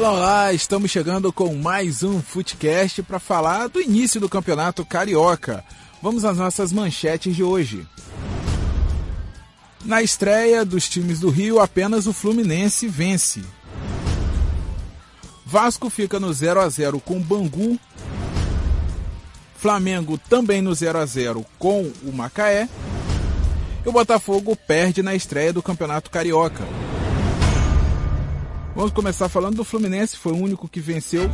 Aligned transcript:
Olá, 0.00 0.12
olá, 0.12 0.52
estamos 0.54 0.90
chegando 0.90 1.30
com 1.30 1.54
mais 1.54 2.02
um 2.02 2.22
Footcast 2.22 3.02
para 3.02 3.18
falar 3.18 3.68
do 3.68 3.82
início 3.82 4.18
do 4.18 4.30
Campeonato 4.30 4.82
Carioca. 4.82 5.62
Vamos 6.00 6.24
às 6.24 6.38
nossas 6.38 6.72
manchetes 6.72 7.36
de 7.36 7.44
hoje. 7.44 7.86
Na 9.84 10.00
estreia 10.00 10.64
dos 10.64 10.88
times 10.88 11.20
do 11.20 11.28
Rio, 11.28 11.60
apenas 11.60 12.06
o 12.06 12.14
Fluminense 12.14 12.88
vence. 12.88 13.42
Vasco 15.44 15.90
fica 15.90 16.18
no 16.18 16.32
0 16.32 16.62
a 16.62 16.68
0 16.70 16.98
com 16.98 17.18
o 17.18 17.20
Bangu. 17.20 17.78
Flamengo 19.54 20.16
também 20.16 20.62
no 20.62 20.74
0 20.74 20.98
a 20.98 21.04
0 21.04 21.44
com 21.58 21.92
o 22.02 22.10
Macaé. 22.10 22.70
E 23.84 23.88
o 23.90 23.92
Botafogo 23.92 24.56
perde 24.56 25.02
na 25.02 25.14
estreia 25.14 25.52
do 25.52 25.62
Campeonato 25.62 26.10
Carioca. 26.10 26.64
Vamos 28.80 28.94
começar 28.94 29.28
falando 29.28 29.56
do 29.56 29.62
Fluminense, 29.62 30.16
foi 30.16 30.32
o 30.32 30.38
único 30.38 30.66
que 30.66 30.80
venceu 30.80 31.30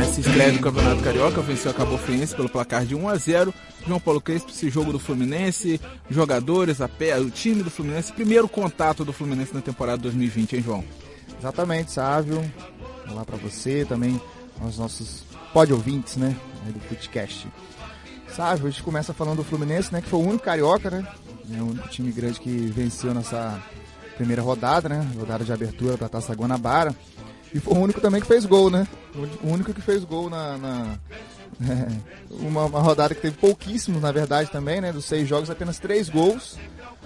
essa 0.00 0.20
estreia 0.20 0.52
do 0.52 0.58
Campeonato 0.58 1.02
Carioca, 1.02 1.42
venceu 1.42 1.70
a 1.70 1.74
Cabo 1.74 1.98
Friense 1.98 2.34
pelo 2.34 2.48
placar 2.48 2.86
de 2.86 2.94
1 2.94 3.08
a 3.10 3.14
0. 3.14 3.52
João 3.86 4.00
Paulo 4.00 4.22
Crespo, 4.22 4.50
esse 4.50 4.70
jogo 4.70 4.90
do 4.90 4.98
Fluminense, 4.98 5.78
jogadores, 6.08 6.80
a 6.80 6.88
pé, 6.88 7.20
o 7.20 7.28
time 7.28 7.62
do 7.62 7.70
Fluminense, 7.70 8.10
primeiro 8.10 8.48
contato 8.48 9.04
do 9.04 9.12
Fluminense 9.12 9.52
na 9.52 9.60
temporada 9.60 9.98
2020, 9.98 10.56
hein, 10.56 10.62
João? 10.62 10.84
Exatamente, 11.38 11.92
Sávio. 11.92 12.42
Olá 13.06 13.22
para 13.22 13.36
você 13.36 13.84
também, 13.84 14.18
aos 14.58 14.78
nossos 14.78 15.24
pod 15.52 15.70
ouvintes, 15.74 16.16
né, 16.16 16.34
do 16.72 16.80
Footcast. 16.80 17.48
Sávio, 18.34 18.66
a 18.66 18.70
gente 18.70 18.82
começa 18.82 19.12
falando 19.12 19.36
do 19.36 19.44
Fluminense, 19.44 19.92
né, 19.92 20.00
que 20.00 20.08
foi 20.08 20.20
o 20.20 20.26
único 20.26 20.44
carioca, 20.44 20.90
né, 20.90 21.06
é 21.54 21.60
o 21.60 21.66
único 21.66 21.88
time 21.90 22.10
grande 22.12 22.40
que 22.40 22.48
venceu 22.48 23.12
nessa 23.12 23.62
primeira 24.16 24.42
rodada, 24.42 24.88
né? 24.88 25.06
Rodada 25.16 25.44
de 25.44 25.52
abertura 25.52 25.96
da 25.96 26.08
Taça 26.08 26.34
Guanabara. 26.34 26.94
E 27.54 27.60
foi 27.60 27.74
o 27.74 27.78
único 27.78 28.00
também 28.00 28.20
que 28.20 28.26
fez 28.26 28.44
gol, 28.44 28.70
né? 28.70 28.86
O 29.42 29.48
único 29.48 29.72
que 29.72 29.80
fez 29.80 30.04
gol 30.04 30.28
na. 30.28 30.58
na 30.58 30.98
é, 31.62 31.88
uma, 32.30 32.64
uma, 32.64 32.80
rodada 32.80 33.14
que 33.14 33.22
teve 33.22 33.36
pouquíssimos, 33.36 34.02
na 34.02 34.12
verdade, 34.12 34.50
também, 34.50 34.80
né? 34.80 34.92
Dos 34.92 35.04
seis 35.04 35.28
jogos, 35.28 35.48
apenas 35.48 35.78
três 35.78 36.08
gols. 36.08 36.58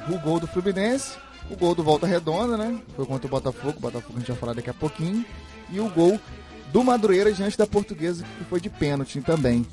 O 0.09 0.19
gol 0.19 0.41
do 0.41 0.47
Fluminense, 0.47 1.17
o 1.51 1.57
gol 1.57 1.75
do 1.75 1.83
Volta 1.83 2.07
Redonda, 2.07 2.57
né? 2.57 2.81
Foi 2.97 3.05
contra 3.05 3.27
o 3.27 3.31
Botafogo, 3.31 3.75
o 3.77 3.81
Botafogo 3.81 4.15
a 4.17 4.19
gente 4.19 4.29
vai 4.29 4.37
falar 4.37 4.55
daqui 4.55 4.71
a 4.71 4.75
pouquinho. 4.75 5.25
E 5.71 5.79
o 5.79 5.89
gol 5.91 6.19
do 6.73 6.83
Madureira 6.83 7.33
diante 7.33 7.59
da 7.59 7.67
Portuguesa, 7.67 8.25
que 8.39 8.45
foi 8.45 8.61
de 8.61 8.71
pênalti 8.71 9.21
também. 9.21 9.67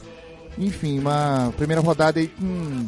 Enfim, 0.58 0.99
uma 0.99 1.53
primeira 1.55 1.81
rodada 1.81 2.19
aí 2.19 2.27
com 2.27 2.88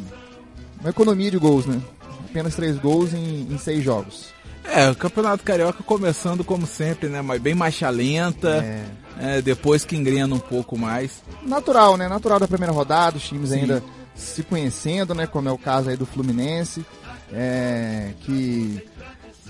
uma 0.80 0.90
economia 0.90 1.30
de 1.30 1.38
gols, 1.38 1.66
né? 1.66 1.80
Apenas 2.28 2.54
três 2.54 2.78
gols 2.78 3.14
em, 3.14 3.52
em 3.52 3.58
seis 3.58 3.82
jogos. 3.82 4.32
É, 4.64 4.90
o 4.90 4.94
Campeonato 4.94 5.42
Carioca 5.42 5.82
começando 5.82 6.44
como 6.44 6.66
sempre, 6.66 7.08
né? 7.08 7.22
Mas 7.22 7.40
bem 7.40 7.54
marcha 7.54 7.88
lenta. 7.88 8.64
É. 8.64 8.84
É, 9.22 9.42
depois 9.42 9.84
que 9.84 9.96
engrena 9.96 10.34
um 10.34 10.38
pouco 10.38 10.78
mais. 10.78 11.22
Natural, 11.42 11.96
né? 11.98 12.08
Natural 12.08 12.40
da 12.40 12.48
primeira 12.48 12.72
rodada, 12.72 13.18
os 13.18 13.28
times 13.28 13.50
Sim. 13.50 13.60
ainda 13.60 13.82
se 14.14 14.42
conhecendo, 14.42 15.14
né? 15.14 15.26
Como 15.26 15.48
é 15.48 15.52
o 15.52 15.58
caso 15.58 15.90
aí 15.90 15.96
do 15.96 16.06
Fluminense. 16.06 16.86
É, 17.30 18.12
que 18.20 18.82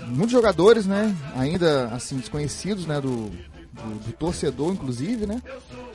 muitos 0.07 0.31
jogadores, 0.31 0.85
né? 0.85 1.15
Ainda 1.35 1.87
assim, 1.87 2.17
desconhecidos, 2.17 2.85
né? 2.85 2.99
Do, 2.99 3.29
do, 3.71 3.99
do 4.05 4.11
torcedor, 4.11 4.73
inclusive, 4.73 5.25
né? 5.25 5.41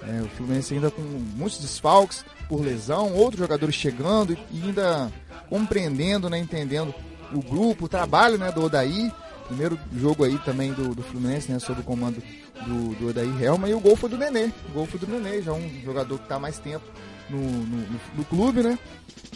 É, 0.08 0.22
o 0.22 0.28
Fluminense 0.28 0.72
ainda 0.72 0.90
com 0.90 1.02
muitos 1.02 1.58
desfalques 1.58 2.24
por 2.48 2.62
lesão, 2.62 3.12
outros 3.12 3.40
jogadores 3.40 3.74
chegando 3.74 4.36
e 4.50 4.62
ainda 4.62 5.12
compreendendo, 5.50 6.30
né? 6.30 6.38
Entendendo 6.38 6.94
o 7.32 7.40
grupo, 7.40 7.86
o 7.86 7.88
trabalho 7.88 8.38
né, 8.38 8.50
do 8.52 8.62
Odaí. 8.62 9.12
Primeiro 9.46 9.78
jogo 9.96 10.24
aí 10.24 10.36
também 10.38 10.72
do, 10.72 10.94
do 10.94 11.02
Fluminense, 11.02 11.52
né, 11.52 11.58
sob 11.60 11.80
o 11.80 11.84
comando 11.84 12.20
do, 12.66 12.94
do 12.96 13.08
Odaí 13.10 13.42
Helma. 13.42 13.68
E 13.68 13.74
o 13.74 13.80
gol 13.80 13.96
foi 13.96 14.10
do 14.10 14.18
Nenê. 14.18 14.50
O 14.70 14.72
gol 14.72 14.86
foi 14.86 14.98
do 14.98 15.06
Nenê, 15.06 15.40
já 15.40 15.52
um 15.52 15.70
jogador 15.84 16.18
que 16.18 16.24
está 16.24 16.38
mais 16.38 16.58
tempo 16.58 16.84
no, 17.30 17.38
no, 17.38 17.86
no, 18.16 18.24
clube, 18.24 18.62
né? 18.62 18.78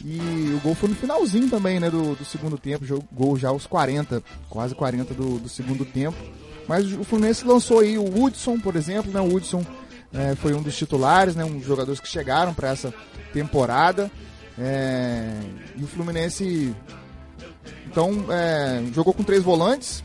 E 0.05 0.55
o 0.57 0.61
gol 0.61 0.75
foi 0.75 0.89
no 0.89 0.95
finalzinho 0.95 1.49
também, 1.49 1.79
né, 1.79 1.91
do, 1.91 2.15
do 2.15 2.25
segundo 2.25 2.59
tempo. 2.59 2.85
Jogo, 2.85 3.07
gol 3.13 3.37
já 3.37 3.51
aos 3.51 3.67
40, 3.67 4.23
quase 4.49 4.75
40 4.75 5.15
do, 5.15 5.39
do 5.39 5.49
segundo 5.49 5.85
tempo. 5.85 6.17
Mas 6.67 6.93
o 6.93 7.05
Fluminense 7.05 7.45
lançou 7.45 7.81
aí 7.81 7.99
o 7.99 8.05
Hudson, 8.05 8.59
por 8.59 8.77
exemplo, 8.77 9.13
né? 9.13 9.21
O 9.21 9.35
Hudson 9.35 9.65
é, 10.13 10.35
foi 10.35 10.55
um 10.55 10.63
dos 10.63 10.77
titulares, 10.77 11.35
né? 11.35 11.45
Um 11.45 11.59
dos 11.59 11.67
jogadores 11.67 12.01
que 12.01 12.09
chegaram 12.09 12.55
para 12.55 12.69
essa 12.69 12.93
temporada. 13.33 14.11
É, 14.59 15.41
e 15.77 15.83
o 15.83 15.87
Fluminense 15.87 16.75
então, 17.91 18.27
é, 18.31 18.85
jogou 18.95 19.13
com 19.13 19.25
três 19.25 19.43
volantes. 19.43 20.05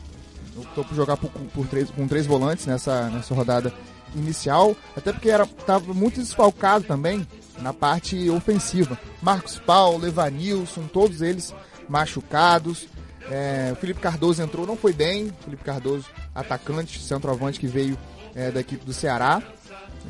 Optou 0.56 0.84
por 0.84 0.94
jogar 0.94 1.16
por, 1.16 1.30
por 1.30 1.66
três, 1.66 1.90
com 1.90 2.08
três 2.08 2.26
volantes 2.26 2.66
nessa, 2.66 3.08
nessa 3.10 3.34
rodada 3.34 3.72
inicial. 4.14 4.74
Até 4.96 5.12
porque 5.12 5.28
estava 5.28 5.94
muito 5.94 6.18
desfalcado 6.18 6.84
também 6.84 7.26
na 7.60 7.72
parte 7.72 8.28
ofensiva. 8.28 8.98
Marcos 9.22 9.58
Paulo, 9.58 9.98
Levanilson, 9.98 10.86
todos 10.92 11.22
eles 11.22 11.54
machucados. 11.88 12.88
É, 13.30 13.70
o 13.72 13.76
Felipe 13.76 14.00
Cardoso 14.00 14.42
entrou, 14.42 14.66
não 14.66 14.76
foi 14.76 14.92
bem. 14.92 15.32
Felipe 15.44 15.62
Cardoso, 15.62 16.06
atacante, 16.34 17.00
centroavante 17.00 17.60
que 17.60 17.68
veio 17.68 17.96
é, 18.34 18.50
da 18.50 18.60
equipe 18.60 18.84
do 18.84 18.92
Ceará. 18.92 19.40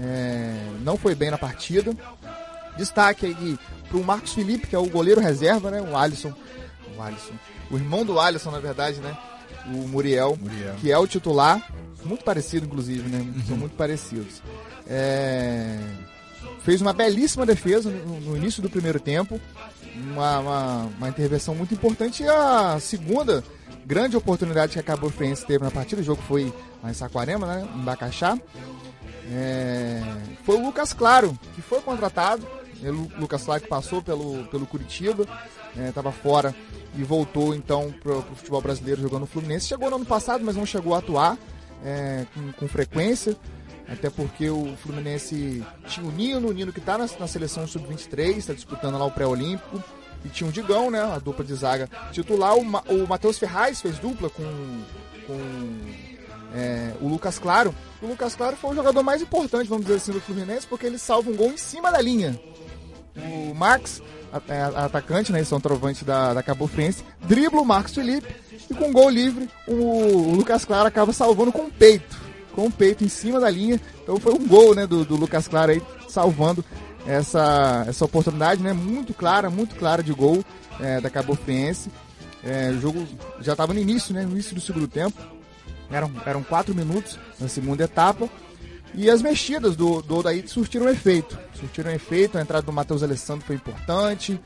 É, 0.01 0.55
não 0.81 0.97
foi 0.97 1.15
bem 1.15 1.31
na 1.31 1.39
partida. 1.39 1.95
Destaque 2.79 3.27
aí 3.27 3.59
para 3.89 3.99
o 3.99 4.05
Marcos 4.05 4.33
Felipe, 4.33 4.67
que 4.67 4.77
é 4.77 4.79
o 4.79 4.89
goleiro 4.89 5.21
reserva, 5.21 5.71
né? 5.71 5.83
O 5.83 5.97
Alisson 5.97 6.33
o 6.97 7.03
Alisson. 7.03 7.35
O 7.71 7.77
irmão 7.77 8.05
do 8.05 8.19
Alisson, 8.19 8.51
na 8.51 8.61
verdade, 8.61 9.01
né? 9.01 9.17
O 9.67 9.89
Muriel, 9.89 10.39
Muriel. 10.41 10.75
que 10.77 10.91
é 10.91 10.99
o 10.99 11.07
titular. 11.07 11.63
Muito 12.05 12.25
parecido, 12.25 12.67
inclusive, 12.67 13.09
né? 13.09 13.19
Uhum. 13.19 13.43
São 13.47 13.57
muito 13.57 13.77
parecidos. 13.77 14.43
É... 14.87 15.79
Fez 16.63 16.81
uma 16.81 16.93
belíssima 16.93 17.45
defesa 17.45 17.91
no, 17.91 18.21
no 18.21 18.37
início 18.37 18.63
do 18.63 18.71
primeiro 18.71 19.01
tempo. 19.01 19.41
Uma, 19.97 20.39
uma, 20.39 20.77
uma, 20.99 21.09
intervenção 21.09 21.55
muito 21.55 21.75
importante. 21.75 22.23
E 22.23 22.29
a 22.29 22.79
segunda 22.81 23.43
grande 23.85 24.17
oportunidade 24.17 24.75
que 24.75 24.79
a 24.79 24.83
Cabo 24.83 25.11
Friense 25.11 25.47
teve 25.47 25.65
na 25.65 25.71
partida, 25.71 26.03
o 26.03 26.05
jogo 26.05 26.23
foi 26.23 26.53
lá 26.83 26.91
em 26.91 26.95
Saquarema, 26.95 27.47
né? 27.47 27.69
Em 27.75 27.81
Bacaxá. 27.81 28.39
É... 29.33 30.03
Foi 30.45 30.57
o 30.57 30.65
Lucas 30.65 30.93
Claro, 30.93 31.37
que 31.55 31.63
foi 31.63 31.81
contratado. 31.81 32.47
O 32.83 33.21
Lucas 33.21 33.43
Claro 33.43 33.63
que 33.63 33.69
passou 33.69 34.03
pelo, 34.03 34.45
pelo 34.47 34.67
Curitiba 34.67 35.27
estava 35.89 36.09
é, 36.09 36.13
fora 36.13 36.55
e 36.95 37.03
voltou 37.03 37.55
então 37.55 37.93
para 38.03 38.13
o 38.13 38.23
futebol 38.23 38.61
brasileiro 38.61 39.03
jogando 39.03 39.21
no 39.21 39.27
Fluminense. 39.27 39.67
Chegou 39.67 39.91
no 39.91 39.97
ano 39.97 40.07
passado, 40.07 40.43
mas 40.45 40.57
não 40.57 40.65
chegou 40.65 40.95
a 40.95 40.99
atuar 40.99 41.39
é, 41.85 42.25
com, 42.35 42.53
com, 42.53 42.69
frequência, 42.69 43.37
até 43.89 44.09
porque 44.09 44.49
o 44.49 44.75
Fluminense 44.79 45.65
tinha 45.87 46.07
o 46.07 46.11
Nino, 46.11 46.49
o 46.49 46.53
Nino 46.53 46.73
que 46.73 46.79
está 46.79 46.97
na, 46.97 47.07
na, 47.19 47.27
seleção 47.27 47.67
sub-23, 47.67 48.37
está 48.37 48.53
disputando 48.53 48.99
lá 48.99 49.05
o 49.05 49.11
pré-olímpico, 49.11 49.83
e 50.25 50.29
tinha 50.29 50.49
o 50.49 50.53
Digão, 50.53 50.91
né, 50.91 51.03
a 51.03 51.19
dupla 51.19 51.45
de 51.45 51.55
zaga 51.55 51.89
titular. 52.11 52.57
O, 52.57 52.65
Ma, 52.65 52.83
o 52.89 53.07
Matheus 53.07 53.39
Ferraz 53.39 53.81
fez 53.81 53.99
dupla 53.99 54.31
com, 54.31 54.43
com 55.27 55.39
é, 56.55 56.95
o 57.01 57.09
Lucas 57.09 57.39
Claro. 57.39 57.75
O 58.03 58.07
Lucas 58.07 58.35
Claro 58.35 58.57
foi 58.57 58.71
o 58.71 58.75
jogador 58.75 59.03
mais 59.03 59.23
importante, 59.23 59.69
vamos 59.69 59.85
dizer 59.85 59.99
assim, 59.99 60.13
do 60.13 60.21
Fluminense, 60.21 60.67
porque 60.67 60.87
ele 60.87 60.99
salva 60.99 61.31
um 61.31 61.37
gol 61.37 61.53
em 61.53 61.57
cima 61.57 61.93
da 61.93 62.01
linha. 62.01 62.41
O 63.17 63.55
Max 63.55 64.03
atacante, 64.77 65.33
né, 65.33 65.43
centroavante 65.45 66.05
da, 66.05 66.35
da 66.35 66.43
Cabo 66.43 66.67
Friense, 66.67 67.05
dribla 67.23 67.61
o 67.61 67.65
Marcos 67.65 67.95
Felipe 67.95 68.35
e 68.71 68.75
com 68.75 68.93
gol 68.93 69.09
livre 69.09 69.49
o, 69.67 70.35
Lucas 70.35 70.65
Claro 70.65 70.89
acaba 70.89 71.13
salvando 71.13 71.53
com 71.53 71.67
o 71.67 71.71
peito, 71.71 72.17
com 72.53 72.67
o 72.67 72.73
peito 72.73 73.05
em 73.05 73.09
cima 73.09 73.41
da 73.41 73.51
linha. 73.51 73.81
Então 74.03 74.19
foi 74.19 74.33
um 74.33 74.47
gol, 74.47 74.75
né, 74.75 74.87
do, 74.87 75.05
do 75.05 75.17
Lucas 75.17 75.49
Claro 75.49 75.73
aí 75.73 75.83
salvando 76.09 76.65
essa, 77.07 77.85
essa 77.89 78.05
oportunidade, 78.05 78.63
né, 78.63 78.73
muito 78.73 79.15
clara, 79.15 79.49
muito 79.49 79.77
clara 79.77 80.03
de 80.03 80.13
gol 80.13 80.45
é, 80.81 81.01
da 81.01 81.11
Cabo 81.11 81.35
Friense. 81.35 81.91
É, 82.45 82.71
o 82.71 82.81
jogo 82.81 83.07
já 83.41 83.53
estava 83.53 83.73
no 83.73 83.81
início, 83.81 84.15
né, 84.15 84.23
no 84.23 84.33
início 84.33 84.55
do 84.55 84.61
segundo 84.61 84.89
tempo. 84.89 85.17
Eram, 85.91 86.11
eram 86.25 86.43
quatro 86.43 86.75
minutos 86.75 87.19
na 87.39 87.49
segunda 87.49 87.85
etapa. 87.85 88.29
E 88.97 89.11
as 89.11 89.21
mexidas 89.21 89.77
do, 89.77 90.01
do 90.01 90.23
surtiram 90.47 90.89
efeito. 90.89 91.39
Surtiram 91.55 91.91
efeito, 91.91 92.39
a 92.39 92.41
entrada 92.41 92.65
do 92.65 92.73
Matheus 92.73 93.03
Alessandro 93.03 93.45
foi 93.45 93.57
importante. 93.57 94.41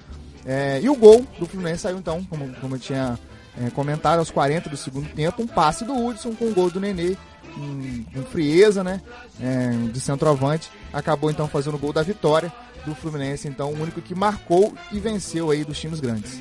É, 0.45 0.81
e 0.83 0.89
o 0.89 0.97
gol 0.97 1.25
do 1.39 1.47
Fluminense 1.47 1.83
saiu 1.83 1.99
então, 1.99 2.25
como, 2.25 2.53
como 2.55 2.75
eu 2.75 2.81
tinha 2.81 3.19
é, 3.59 3.71
comentado, 3.71 4.19
aos 4.19 4.31
40 4.31 4.69
do 4.69 4.77
segundo 4.77 5.09
tempo, 5.11 5.43
um 5.43 5.47
passe 5.47 5.85
do 5.85 5.95
Hudson 5.95 6.35
com 6.35 6.47
o 6.47 6.55
gol 6.55 6.71
do 6.71 6.81
Nenê, 6.81 7.17
com, 7.55 8.23
frieza, 8.25 8.83
né? 8.83 9.01
É, 9.41 9.71
de 9.93 10.01
centroavante. 10.01 10.71
Acabou 10.93 11.31
então 11.31 11.47
fazendo 11.47 11.75
o 11.75 11.79
gol 11.79 11.93
da 11.93 12.03
vitória 12.03 12.53
do 12.85 12.95
Fluminense, 12.95 13.47
então 13.47 13.73
o 13.73 13.81
único 13.81 14.01
que 14.01 14.15
marcou 14.15 14.75
e 14.91 14.99
venceu 14.99 15.51
aí 15.51 15.65
dos 15.65 15.79
times 15.79 16.01
grandes. 16.01 16.41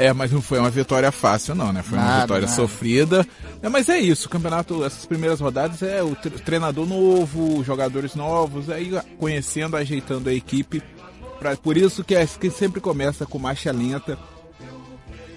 É, 0.00 0.14
mas 0.14 0.32
não 0.32 0.40
foi 0.40 0.58
uma 0.58 0.70
vitória 0.70 1.12
fácil, 1.12 1.54
não, 1.54 1.74
né? 1.74 1.82
Foi 1.82 1.98
nada, 1.98 2.10
uma 2.10 2.20
vitória 2.22 2.46
nada. 2.46 2.56
sofrida. 2.56 3.26
É, 3.60 3.68
mas 3.68 3.86
é 3.90 3.98
isso, 3.98 4.28
o 4.28 4.30
campeonato, 4.30 4.82
essas 4.82 5.04
primeiras 5.04 5.40
rodadas 5.40 5.82
é 5.82 6.02
o 6.02 6.16
treinador 6.16 6.86
novo, 6.86 7.62
jogadores 7.62 8.14
novos, 8.14 8.70
aí 8.70 8.98
conhecendo, 9.18 9.76
ajeitando 9.76 10.30
a 10.30 10.32
equipe. 10.32 10.82
Pra, 11.38 11.54
por 11.54 11.76
isso 11.76 12.02
que, 12.02 12.14
é, 12.14 12.26
que 12.26 12.48
sempre 12.48 12.80
começa 12.80 13.26
com 13.26 13.38
marcha 13.38 13.70
lenta, 13.70 14.18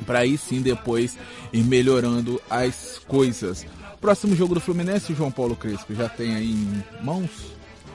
para 0.05 0.19
aí 0.19 0.37
sim 0.37 0.61
depois 0.61 1.17
ir 1.51 1.63
melhorando 1.65 2.41
as 2.49 3.01
coisas. 3.05 3.65
Próximo 3.99 4.33
jogo 4.33 4.53
do 4.53 4.61
Fluminense, 4.61 5.13
João 5.13 5.29
Paulo 5.29 5.57
Crespo, 5.57 5.93
já 5.93 6.07
tem 6.07 6.35
aí 6.35 6.51
em 6.51 6.83
mãos? 7.03 7.29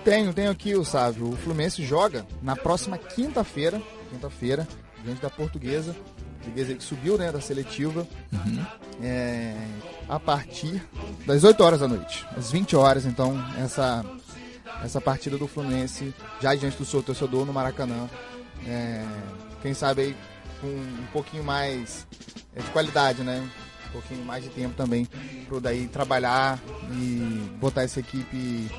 Tenho, 0.05 0.35
tenho 0.35 0.51
aqui, 0.51 0.75
o 0.75 0.85
Sávio. 0.85 1.31
O 1.31 1.37
Fluminense 1.37 1.83
joga 1.83 2.27
na 2.43 2.55
próxima 2.55 2.99
quinta-feira, 2.99 3.81
quinta-feira, 4.11 4.69
diante 5.03 5.23
da 5.23 5.31
Portuguesa, 5.31 5.97
portuguesa 6.39 6.75
que 6.75 6.83
subiu 6.83 7.19
né, 7.19 7.31
da 7.31 7.41
seletiva, 7.41 8.07
uhum. 8.33 8.67
é, 9.03 9.55
a 10.09 10.19
partir 10.19 10.83
das 11.27 11.45
8 11.45 11.63
horas 11.63 11.81
da 11.81 11.89
noite, 11.89 12.27
às 12.37 12.51
20 12.51 12.77
horas, 12.77 13.05
então, 13.05 13.37
essa, 13.59 14.05
essa 14.83 15.01
partida 15.01 15.37
do 15.37 15.47
Fluminense 15.47 16.15
já 16.41 16.55
diante 16.55 16.77
do 16.77 16.85
seu 16.85 17.03
torcedor 17.03 17.45
no 17.45 17.53
Maracanã. 17.53 18.09
É, 18.67 19.05
quem 19.63 19.75
sabe 19.75 20.03
aí 20.03 20.17
com 20.61 20.67
um 20.67 21.07
pouquinho 21.13 21.45
mais 21.45 22.07
é, 22.55 22.61
de 22.61 22.71
qualidade, 22.71 23.23
né? 23.23 23.49
Um 23.89 23.93
pouquinho 23.93 24.25
mais 24.25 24.45
de 24.45 24.51
tempo 24.51 24.75
também 24.75 25.09
para 25.49 25.61
daí 25.61 25.87
trabalhar 25.89 26.59
e 26.93 27.51
botar 27.59 27.83
essa 27.83 28.01
equipe 28.01 28.71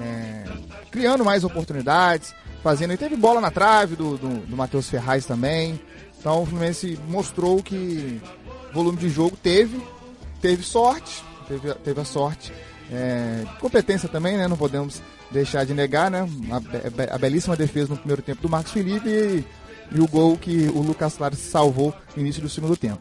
é, 0.00 0.44
criando 0.90 1.24
mais 1.24 1.44
oportunidades, 1.44 2.34
fazendo. 2.62 2.92
E 2.92 2.96
teve 2.96 3.16
bola 3.16 3.40
na 3.40 3.50
trave 3.50 3.94
do, 3.96 4.16
do, 4.16 4.28
do 4.46 4.56
Matheus 4.56 4.88
Ferraz 4.88 5.24
também. 5.24 5.80
Então 6.26 6.42
o 6.42 6.44
Fluminense 6.44 6.98
mostrou 7.06 7.62
que 7.62 8.20
volume 8.74 8.98
de 8.98 9.08
jogo 9.08 9.36
teve, 9.40 9.80
teve 10.42 10.64
sorte, 10.64 11.22
teve, 11.46 11.72
teve 11.74 12.00
a 12.00 12.04
sorte. 12.04 12.52
É, 12.90 13.44
competência 13.60 14.08
também, 14.08 14.36
né? 14.36 14.48
Não 14.48 14.56
podemos 14.56 15.00
deixar 15.30 15.64
de 15.64 15.72
negar, 15.72 16.10
né? 16.10 16.28
A, 16.50 17.14
a 17.14 17.16
belíssima 17.16 17.54
defesa 17.54 17.90
no 17.90 17.96
primeiro 17.96 18.22
tempo 18.22 18.42
do 18.42 18.48
Marcos 18.48 18.72
Felipe 18.72 19.08
e, 19.08 19.44
e 19.92 20.00
o 20.00 20.08
gol 20.08 20.36
que 20.36 20.66
o 20.74 20.82
Lucas 20.82 21.12
Soares 21.12 21.38
salvou 21.38 21.94
no 22.16 22.22
início 22.22 22.42
do 22.42 22.48
segundo 22.48 22.76
tempo. 22.76 23.00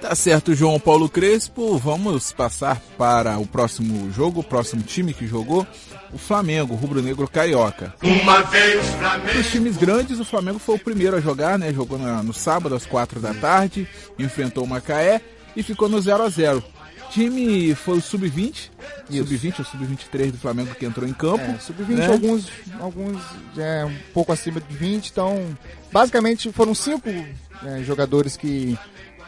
Tá 0.00 0.14
certo, 0.14 0.54
João 0.54 0.80
Paulo 0.80 1.08
Crespo. 1.08 1.78
Vamos 1.78 2.32
passar 2.32 2.80
para 2.98 3.38
o 3.38 3.46
próximo 3.46 4.10
jogo, 4.10 4.40
o 4.40 4.44
próximo 4.44 4.82
time 4.82 5.14
que 5.14 5.26
jogou, 5.26 5.66
o 6.12 6.18
Flamengo, 6.18 6.74
rubro-negro 6.74 7.28
carioca. 7.28 7.94
Uma 8.02 8.42
vez 8.42 8.84
Flamengo. 8.86 9.38
Os 9.38 9.50
times 9.50 9.76
grandes, 9.76 10.18
o 10.18 10.24
Flamengo 10.24 10.58
foi 10.58 10.74
o 10.74 10.78
primeiro 10.78 11.16
a 11.16 11.20
jogar, 11.20 11.58
né? 11.58 11.72
Jogou 11.72 11.98
no, 11.98 12.22
no 12.22 12.34
sábado 12.34 12.74
às 12.74 12.84
quatro 12.84 13.20
da 13.20 13.32
tarde, 13.32 13.86
enfrentou 14.18 14.64
o 14.64 14.66
Macaé 14.66 15.20
e 15.54 15.62
ficou 15.62 15.88
no 15.88 16.00
0 16.00 16.22
a 16.24 16.28
0 16.28 16.64
time 17.12 17.74
foi 17.74 17.98
o 17.98 18.00
sub-20, 18.00 18.70
sub-20 19.10 19.58
ou 19.58 19.64
sub-23 19.66 20.30
do 20.30 20.38
Flamengo 20.38 20.74
que 20.74 20.86
entrou 20.86 21.06
em 21.06 21.12
campo. 21.12 21.44
É, 21.44 21.58
sub-20, 21.58 21.88
né? 21.88 22.06
alguns, 22.06 22.48
alguns 22.80 23.22
é, 23.58 23.84
um 23.84 23.94
pouco 24.14 24.32
acima 24.32 24.60
de 24.60 24.74
20, 24.74 25.08
então 25.08 25.56
basicamente 25.92 26.50
foram 26.52 26.74
cinco 26.74 27.10
é, 27.10 27.82
jogadores 27.84 28.36
que 28.36 28.78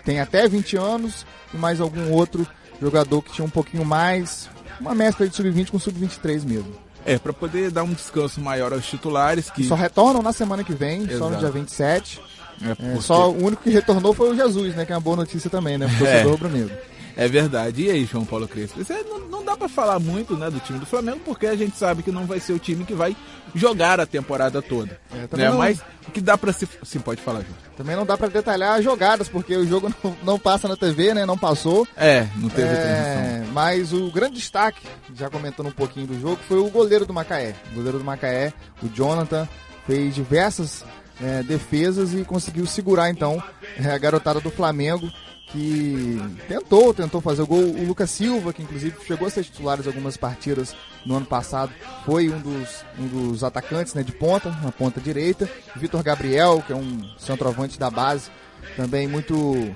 têm 0.05 0.21
até 0.21 0.47
20 0.49 0.77
anos 0.77 1.27
e 1.53 1.56
mais 1.56 1.81
algum 1.81 2.12
outro 2.12 2.47
jogador 2.81 3.23
que 3.23 3.33
tinha 3.33 3.45
um 3.45 3.51
pouquinho 3.51 3.85
mais, 3.85 4.49
uma 4.81 4.95
mescla 4.95 5.29
de 5.29 5.35
sub-20 5.35 5.71
com 5.71 5.79
sub-23 5.79 6.45
mesmo. 6.45 6.75
É, 7.06 7.19
para 7.19 7.33
poder 7.33 7.71
dar 7.71 7.83
um 7.83 7.93
descanso 7.93 8.41
maior 8.41 8.73
aos 8.73 8.87
titulares 8.87 9.51
que... 9.51 9.65
Só 9.65 9.75
retornam 9.75 10.23
na 10.23 10.33
semana 10.33 10.65
que 10.65 10.73
vem, 10.73 11.03
Exato. 11.03 11.19
só 11.19 11.31
no 11.31 11.37
dia 11.37 11.51
27. 11.51 12.21
É, 12.62 12.71
é, 12.71 12.75
porque... 12.75 12.99
é, 12.99 13.01
só 13.01 13.31
o 13.31 13.45
único 13.45 13.62
que 13.62 13.71
retornou 13.71 14.15
foi 14.15 14.31
o 14.31 14.35
Jesus, 14.35 14.75
né? 14.75 14.87
Que 14.87 14.93
é 14.93 14.95
uma 14.95 15.01
boa 15.01 15.17
notícia 15.17 15.51
também, 15.51 15.77
né? 15.77 15.87
Pro 15.87 15.99
torcedor 16.06 16.21
é. 16.21 16.31
rubro-negro. 16.31 16.75
É 17.16 17.28
verdade. 17.28 17.84
E 17.84 17.90
aí, 17.90 18.05
João 18.05 18.25
Paulo 18.25 18.49
Crespo? 18.49 18.81
Não, 19.08 19.20
não, 19.28 19.44
dá 19.44 19.56
para 19.56 19.69
falar 19.69 19.99
muito 19.99 20.37
né, 20.37 20.50
do 20.50 20.58
time 20.61 20.78
do 20.78 20.87
Flamengo, 20.87 21.20
porque 21.25 21.46
a 21.46 21.56
gente 21.56 21.76
sabe 21.76 22.02
que 22.02 22.11
não 22.11 22.26
vai 22.26 22.40
ser 22.40 22.52
o 22.52 22.58
time 22.58 22.84
que 22.84 22.94
vai 22.94 23.16
jogar 23.55 24.00
a 24.00 24.06
temporada 24.06 24.61
toda. 24.61 24.99
É, 25.12 25.37
né? 25.37 25.50
Não... 25.50 25.58
Mas 25.58 25.81
o 26.08 26.11
que 26.11 26.20
dá 26.20 26.37
para 26.37 26.52
se. 26.52 26.69
Sim, 26.82 27.00
pode 27.00 27.22
falar, 27.22 27.40
João. 27.43 27.55
Também 27.76 27.96
não 27.96 28.05
dá 28.05 28.16
para 28.16 28.28
detalhar 28.28 28.78
as 28.78 28.84
jogadas, 28.84 29.28
porque 29.28 29.56
o 29.56 29.66
jogo 29.66 29.93
não, 30.02 30.16
não, 30.22 30.38
passa 30.38 30.66
na 30.66 30.76
TV, 30.76 31.14
né? 31.14 31.25
Não 31.25 31.38
passou. 31.38 31.87
É, 31.96 32.26
não 32.37 32.49
teve 32.49 32.69
é, 32.69 33.44
Mas 33.52 33.93
o 33.93 34.10
grande 34.10 34.34
destaque, 34.37 34.87
já 35.14 35.31
comentando 35.31 35.69
um 35.69 35.72
pouquinho 35.72 36.06
do 36.06 36.20
jogo, 36.20 36.38
foi 36.49 36.58
o 36.58 36.69
goleiro 36.69 37.06
do 37.06 37.14
Macaé. 37.14 37.55
O 37.72 37.76
goleiro 37.76 37.99
do 37.99 38.05
Macaé, 38.05 38.52
o 38.82 38.88
Jonathan, 38.88 39.49
fez 39.87 40.14
diversas 40.14 40.84
é, 41.22 41.43
defesas 41.43 42.12
e 42.12 42.25
conseguiu 42.25 42.67
segurar 42.67 43.10
então 43.10 43.43
é, 43.76 43.90
a 43.90 43.99
garotada 43.99 44.40
do 44.40 44.50
Flamengo 44.50 45.10
que 45.55 46.21
tentou, 46.49 46.93
tentou 46.93 47.21
fazer 47.21 47.43
o 47.43 47.47
gol. 47.47 47.61
O 47.61 47.87
Lucas 47.87 48.11
Silva, 48.11 48.53
que 48.53 48.61
inclusive 48.61 48.97
chegou 49.06 49.29
a 49.29 49.31
ser 49.31 49.45
titular 49.45 49.81
em 49.81 49.87
algumas 49.87 50.17
partidas 50.17 50.75
no 51.06 51.15
ano 51.15 51.27
passado, 51.27 51.73
foi 52.05 52.29
um 52.29 52.41
dos, 52.41 52.85
um 52.99 53.06
dos 53.06 53.45
atacantes 53.45 53.95
né, 53.95 54.03
de 54.03 54.11
ponta, 54.11 54.51
na 54.51 54.73
ponta 54.73 55.01
direita. 55.01 55.49
Vitor 55.77 56.03
Gabriel, 56.03 56.62
que 56.67 56.73
é 56.73 56.77
um 56.77 57.09
centroavante 57.17 57.79
da 57.79 57.89
base, 57.89 58.31
também 58.77 59.06
muito, 59.06 59.73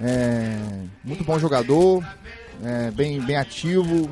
é, 0.00 0.56
muito 1.04 1.22
bom 1.24 1.38
jogador, 1.38 2.02
é, 2.64 2.90
bem, 2.90 3.20
bem 3.20 3.36
ativo, 3.36 4.08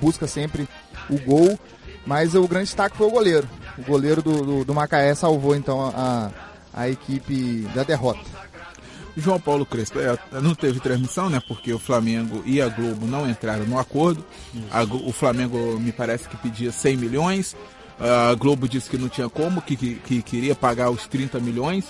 busca 0.00 0.26
sempre 0.26 0.68
o 1.08 1.18
gol. 1.20 1.56
Mas 2.04 2.34
o 2.34 2.48
grande 2.48 2.64
destaque 2.64 2.96
foi 2.96 3.06
o 3.06 3.10
goleiro. 3.10 3.48
O 3.76 3.82
goleiro 3.82 4.22
do, 4.22 4.44
do, 4.44 4.64
do 4.64 4.74
Macaé 4.74 5.14
salvou 5.14 5.54
então 5.54 5.92
a, 5.94 6.30
a 6.72 6.88
equipe 6.88 7.68
da 7.74 7.84
derrota. 7.84 8.47
João 9.18 9.40
Paulo 9.40 9.66
Crespo 9.66 9.98
é, 9.98 10.16
não 10.40 10.54
teve 10.54 10.80
transmissão, 10.80 11.28
né? 11.28 11.40
Porque 11.46 11.72
o 11.72 11.78
Flamengo 11.78 12.42
e 12.46 12.60
a 12.60 12.68
Globo 12.68 13.06
não 13.06 13.28
entraram 13.28 13.64
no 13.66 13.78
acordo. 13.78 14.24
A, 14.70 14.82
o 14.82 15.12
Flamengo 15.12 15.78
me 15.78 15.92
parece 15.92 16.28
que 16.28 16.36
pedia 16.36 16.70
100 16.70 16.96
milhões. 16.96 17.56
A 17.98 18.34
Globo 18.34 18.68
disse 18.68 18.88
que 18.88 18.96
não 18.96 19.08
tinha 19.08 19.28
como, 19.28 19.60
que, 19.60 19.76
que, 19.76 19.94
que 19.96 20.22
queria 20.22 20.54
pagar 20.54 20.90
os 20.90 21.06
30 21.06 21.40
milhões. 21.40 21.84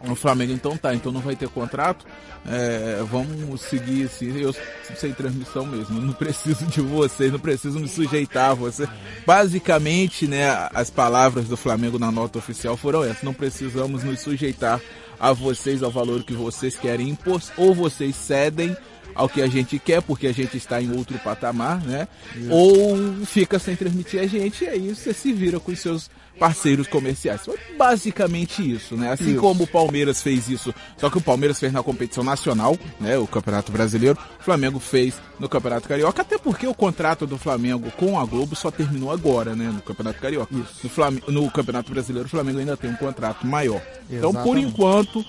O 0.00 0.14
Flamengo 0.14 0.52
então 0.52 0.76
tá, 0.76 0.94
então 0.94 1.10
não 1.10 1.20
vai 1.20 1.34
ter 1.34 1.48
contrato. 1.48 2.04
É, 2.48 3.02
vamos 3.10 3.60
seguir 3.62 4.04
assim, 4.04 4.38
eu 4.38 4.54
sem 4.94 5.12
transmissão 5.12 5.66
mesmo, 5.66 6.00
não 6.00 6.12
preciso 6.12 6.64
de 6.66 6.80
vocês, 6.80 7.32
não 7.32 7.40
preciso 7.40 7.80
me 7.80 7.88
sujeitar 7.88 8.50
a 8.50 8.54
você. 8.54 8.86
Basicamente, 9.26 10.28
né, 10.28 10.68
as 10.72 10.90
palavras 10.90 11.48
do 11.48 11.56
Flamengo 11.56 11.98
na 11.98 12.12
nota 12.12 12.38
oficial 12.38 12.76
foram 12.76 13.02
essas, 13.02 13.22
não 13.22 13.34
precisamos 13.34 14.04
nos 14.04 14.20
sujeitar 14.20 14.80
a 15.18 15.32
vocês 15.32 15.82
ao 15.82 15.90
valor 15.90 16.22
que 16.22 16.32
vocês 16.32 16.76
querem 16.76 17.10
impor, 17.10 17.40
ou 17.56 17.74
vocês 17.74 18.14
cedem 18.14 18.76
ao 19.14 19.28
que 19.28 19.40
a 19.40 19.46
gente 19.46 19.78
quer, 19.78 20.02
porque 20.02 20.26
a 20.26 20.32
gente 20.32 20.56
está 20.56 20.80
em 20.80 20.94
outro 20.94 21.18
patamar, 21.18 21.82
né? 21.82 22.06
Isso. 22.34 22.50
Ou 22.50 22.96
fica 23.24 23.58
sem 23.58 23.74
transmitir 23.74 24.20
a 24.20 24.26
gente 24.26 24.64
e 24.64 24.68
aí 24.68 24.94
você 24.94 25.14
se 25.14 25.32
vira 25.32 25.58
com 25.58 25.72
os 25.72 25.80
seus 25.80 26.10
parceiros 26.38 26.86
comerciais. 26.86 27.44
Foi 27.44 27.58
basicamente 27.76 28.62
isso, 28.62 28.96
né? 28.96 29.12
Assim 29.12 29.32
isso. 29.32 29.40
como 29.40 29.64
o 29.64 29.66
Palmeiras 29.66 30.22
fez 30.22 30.48
isso, 30.48 30.74
só 30.96 31.10
que 31.10 31.18
o 31.18 31.20
Palmeiras 31.20 31.58
fez 31.58 31.72
na 31.72 31.82
competição 31.82 32.22
nacional, 32.22 32.76
né? 33.00 33.18
O 33.18 33.26
Campeonato 33.26 33.72
Brasileiro, 33.72 34.18
o 34.40 34.42
Flamengo 34.42 34.78
fez 34.78 35.14
no 35.38 35.48
Campeonato 35.48 35.88
Carioca, 35.88 36.22
até 36.22 36.38
porque 36.38 36.66
o 36.66 36.74
contrato 36.74 37.26
do 37.26 37.38
Flamengo 37.38 37.90
com 37.92 38.18
a 38.18 38.24
Globo 38.24 38.54
só 38.54 38.70
terminou 38.70 39.10
agora, 39.10 39.54
né? 39.54 39.70
No 39.72 39.82
Campeonato 39.82 40.20
Carioca. 40.20 40.54
Isso. 40.54 40.80
No, 40.84 40.90
Flam 40.90 41.18
no 41.28 41.50
Campeonato 41.50 41.90
Brasileiro, 41.90 42.26
o 42.26 42.30
Flamengo 42.30 42.58
ainda 42.58 42.76
tem 42.76 42.90
um 42.90 42.96
contrato 42.96 43.46
maior. 43.46 43.80
Exatamente. 44.10 44.16
Então, 44.16 44.32
por 44.32 44.58
enquanto, 44.58 45.24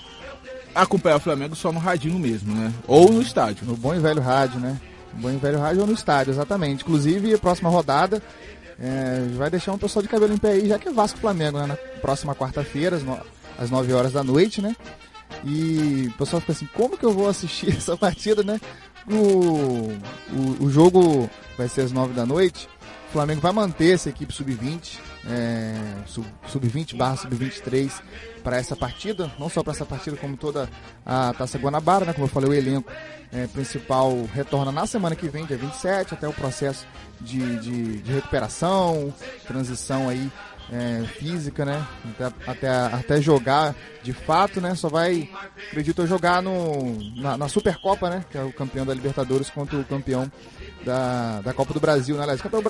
acompanhar 0.74 1.16
o 1.16 1.20
Flamengo 1.20 1.56
só 1.56 1.72
no 1.72 1.78
radinho 1.78 2.18
mesmo, 2.18 2.54
né? 2.54 2.72
Ou 2.86 3.12
no 3.12 3.22
estádio. 3.22 3.66
No 3.66 3.76
bom 3.76 3.94
e 3.94 3.98
velho 3.98 4.20
rádio, 4.20 4.60
né? 4.60 4.78
No 5.14 5.22
bom 5.22 5.30
e 5.30 5.36
velho 5.36 5.58
rádio 5.58 5.80
ou 5.80 5.86
no 5.86 5.94
estádio, 5.94 6.32
exatamente. 6.32 6.82
Inclusive, 6.82 7.34
a 7.34 7.38
próxima 7.38 7.68
rodada 7.70 8.22
é, 8.80 9.26
vai 9.36 9.50
deixar 9.50 9.72
um 9.72 9.78
pessoal 9.78 10.02
de 10.02 10.08
cabelo 10.08 10.32
em 10.32 10.38
pé 10.38 10.52
aí, 10.52 10.68
já 10.68 10.78
que 10.78 10.88
é 10.88 10.92
Vasco 10.92 11.18
Flamengo, 11.18 11.58
né? 11.58 11.66
Na 11.66 11.76
próxima 12.00 12.34
quarta-feira, 12.34 12.96
às, 12.96 13.02
no... 13.02 13.18
às 13.58 13.70
9 13.70 13.92
horas 13.92 14.12
da 14.12 14.22
noite, 14.22 14.62
né? 14.62 14.76
E 15.44 16.08
o 16.08 16.18
pessoal 16.18 16.40
fica 16.40 16.52
assim, 16.52 16.68
como 16.74 16.96
que 16.96 17.04
eu 17.04 17.12
vou 17.12 17.28
assistir 17.28 17.70
essa 17.76 17.96
partida, 17.96 18.42
né? 18.42 18.60
O, 19.10 19.92
o, 20.32 20.64
o 20.64 20.70
jogo 20.70 21.28
vai 21.56 21.68
ser 21.68 21.82
às 21.82 21.92
9 21.92 22.12
da 22.12 22.24
noite. 22.24 22.68
O 23.08 23.12
Flamengo 23.12 23.40
vai 23.40 23.52
manter 23.52 23.94
essa 23.94 24.10
equipe 24.10 24.32
sub-20, 24.32 24.98
é, 25.26 25.77
sub-20 26.08 26.96
barra 26.96 27.16
sub-23 27.16 27.92
para 28.42 28.56
essa 28.56 28.74
partida, 28.74 29.30
não 29.38 29.48
só 29.48 29.62
para 29.62 29.72
essa 29.72 29.84
partida, 29.84 30.16
como 30.16 30.36
toda 30.36 30.68
a 31.04 31.32
Taça 31.34 31.58
Guanabara, 31.58 32.04
né? 32.04 32.12
Como 32.12 32.26
eu 32.26 32.30
falei, 32.30 32.50
o 32.50 32.54
elenco 32.54 32.90
é, 33.32 33.46
principal 33.46 34.12
retorna 34.32 34.72
na 34.72 34.86
semana 34.86 35.14
que 35.14 35.28
vem, 35.28 35.44
dia 35.44 35.56
27, 35.56 36.14
até 36.14 36.26
o 36.26 36.32
processo 36.32 36.86
de, 37.20 37.56
de, 37.58 37.98
de 37.98 38.12
recuperação, 38.12 39.12
transição 39.46 40.08
aí 40.08 40.30
é, 40.70 41.04
física, 41.06 41.64
né? 41.64 41.86
Até, 42.10 42.50
até, 42.50 42.68
até 42.68 43.20
jogar 43.20 43.74
de 44.02 44.12
fato, 44.12 44.60
né? 44.60 44.74
Só 44.74 44.88
vai, 44.88 45.28
acredito 45.68 46.06
jogar 46.06 46.42
no, 46.42 46.96
na, 47.16 47.36
na, 47.36 47.48
Supercopa, 47.48 48.10
né? 48.10 48.24
Que 48.30 48.38
é 48.38 48.42
o 48.42 48.52
campeão 48.52 48.84
da 48.84 48.94
Libertadores 48.94 49.50
contra 49.50 49.78
o 49.78 49.84
campeão 49.84 50.30
da, 50.84 51.40
da 51.40 51.52
Copa 51.52 51.72
do 51.72 51.80
Brasil, 51.80 52.16
né? 52.16 52.22
Aliás, 52.22 52.40
campeão, 52.40 52.62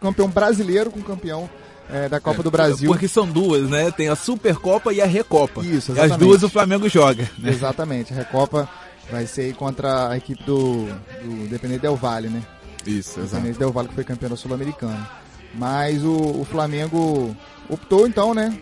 campeão 0.00 0.28
brasileiro 0.28 0.90
com 0.90 1.02
campeão 1.02 1.48
é, 1.90 2.08
da 2.08 2.20
Copa 2.20 2.40
é, 2.40 2.42
do 2.42 2.50
Brasil. 2.50 2.90
Porque 2.90 3.08
são 3.08 3.26
duas, 3.26 3.68
né? 3.68 3.90
Tem 3.90 4.08
a 4.08 4.16
Supercopa 4.16 4.92
e 4.92 5.00
a 5.00 5.06
Recopa. 5.06 5.62
Isso, 5.62 5.92
exatamente. 5.92 6.10
E 6.10 6.12
as 6.12 6.18
duas 6.18 6.42
o 6.42 6.48
Flamengo 6.48 6.88
joga. 6.88 7.28
Né? 7.38 7.50
Exatamente. 7.50 8.12
A 8.12 8.16
Recopa 8.16 8.68
vai 9.10 9.26
ser 9.26 9.54
contra 9.54 10.10
a 10.10 10.16
equipe 10.16 10.42
do, 10.44 10.86
do 11.22 11.44
Independente 11.44 11.80
Del 11.80 11.96
Valle, 11.96 12.28
né? 12.28 12.42
Isso, 12.86 13.20
exato. 13.20 13.36
Independente 13.36 13.58
Del 13.58 13.72
Valle 13.72 13.88
que 13.88 13.94
foi 13.94 14.04
campeão 14.04 14.36
sul-americano. 14.36 15.06
Mas 15.54 16.04
o, 16.04 16.40
o, 16.40 16.44
Flamengo 16.44 17.34
optou 17.68 18.06
então, 18.06 18.34
né? 18.34 18.56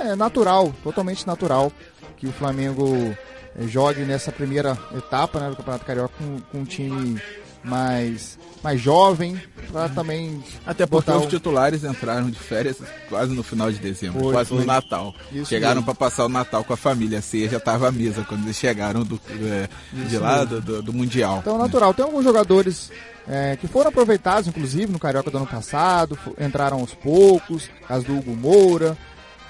É 0.00 0.16
natural, 0.16 0.72
totalmente 0.82 1.26
natural 1.26 1.70
que 2.16 2.26
o 2.26 2.32
Flamengo 2.32 3.14
é, 3.56 3.66
jogue 3.66 4.00
nessa 4.02 4.32
primeira 4.32 4.78
etapa 4.96 5.38
né, 5.38 5.50
do 5.50 5.56
Campeonato 5.56 5.84
Carioca 5.84 6.14
com, 6.18 6.40
com 6.40 6.58
um 6.58 6.64
time 6.64 7.20
mais, 7.64 8.38
mais 8.62 8.80
jovem, 8.80 9.40
para 9.70 9.88
também. 9.88 10.42
Até 10.66 10.86
porque 10.86 11.10
os 11.10 11.26
titulares 11.26 11.84
entraram 11.84 12.30
de 12.30 12.38
férias 12.38 12.78
quase 13.08 13.32
no 13.34 13.42
final 13.42 13.70
de 13.70 13.78
dezembro, 13.78 14.20
foi, 14.20 14.32
quase 14.32 14.48
foi. 14.50 14.58
no 14.60 14.66
Natal. 14.66 15.14
Isso 15.32 15.46
chegaram 15.46 15.82
para 15.82 15.94
passar 15.94 16.26
o 16.26 16.28
Natal 16.28 16.64
com 16.64 16.72
a 16.72 16.76
família, 16.76 17.18
a 17.18 17.22
ceia 17.22 17.48
já 17.48 17.58
estava 17.58 17.88
à 17.88 17.92
mesa 17.92 18.24
quando 18.28 18.44
eles 18.44 18.56
chegaram 18.56 19.04
do, 19.04 19.20
é, 19.42 19.68
de 19.92 20.18
lá 20.18 20.44
do, 20.44 20.60
do, 20.60 20.82
do, 20.82 20.92
Mundial. 20.92 21.38
Então, 21.38 21.58
natural. 21.58 21.94
Tem 21.94 22.04
alguns 22.04 22.24
jogadores 22.24 22.90
é, 23.28 23.56
que 23.56 23.68
foram 23.68 23.90
aproveitados, 23.90 24.48
inclusive, 24.48 24.92
no 24.92 24.98
Carioca 24.98 25.30
do 25.30 25.38
ano 25.38 25.46
passado, 25.46 26.18
entraram 26.40 26.80
aos 26.80 26.94
poucos, 26.94 27.70
caso 27.86 28.06
do 28.06 28.18
Hugo 28.18 28.36
Moura. 28.36 28.96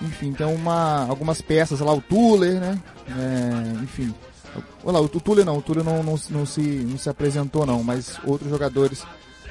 Enfim, 0.01 0.33
tem 0.33 0.47
uma, 0.47 1.07
algumas 1.09 1.41
peças 1.41 1.79
lá, 1.81 1.93
o 1.93 2.01
Tuller, 2.01 2.61
né? 2.61 2.79
É, 3.09 3.83
enfim, 3.83 4.13
Olha 4.85 4.99
lá, 4.99 5.01
o 5.01 5.09
Túlio 5.09 5.45
não, 5.45 5.59
o 5.59 5.63
Túlio 5.63 5.85
não, 5.85 6.03
não, 6.03 6.15
não, 6.31 6.47
se, 6.47 6.61
não 6.61 6.99
se 6.99 7.09
apresentou 7.09 7.65
não, 7.65 7.83
mas 7.83 8.19
outros 8.25 8.51
jogadores 8.51 9.05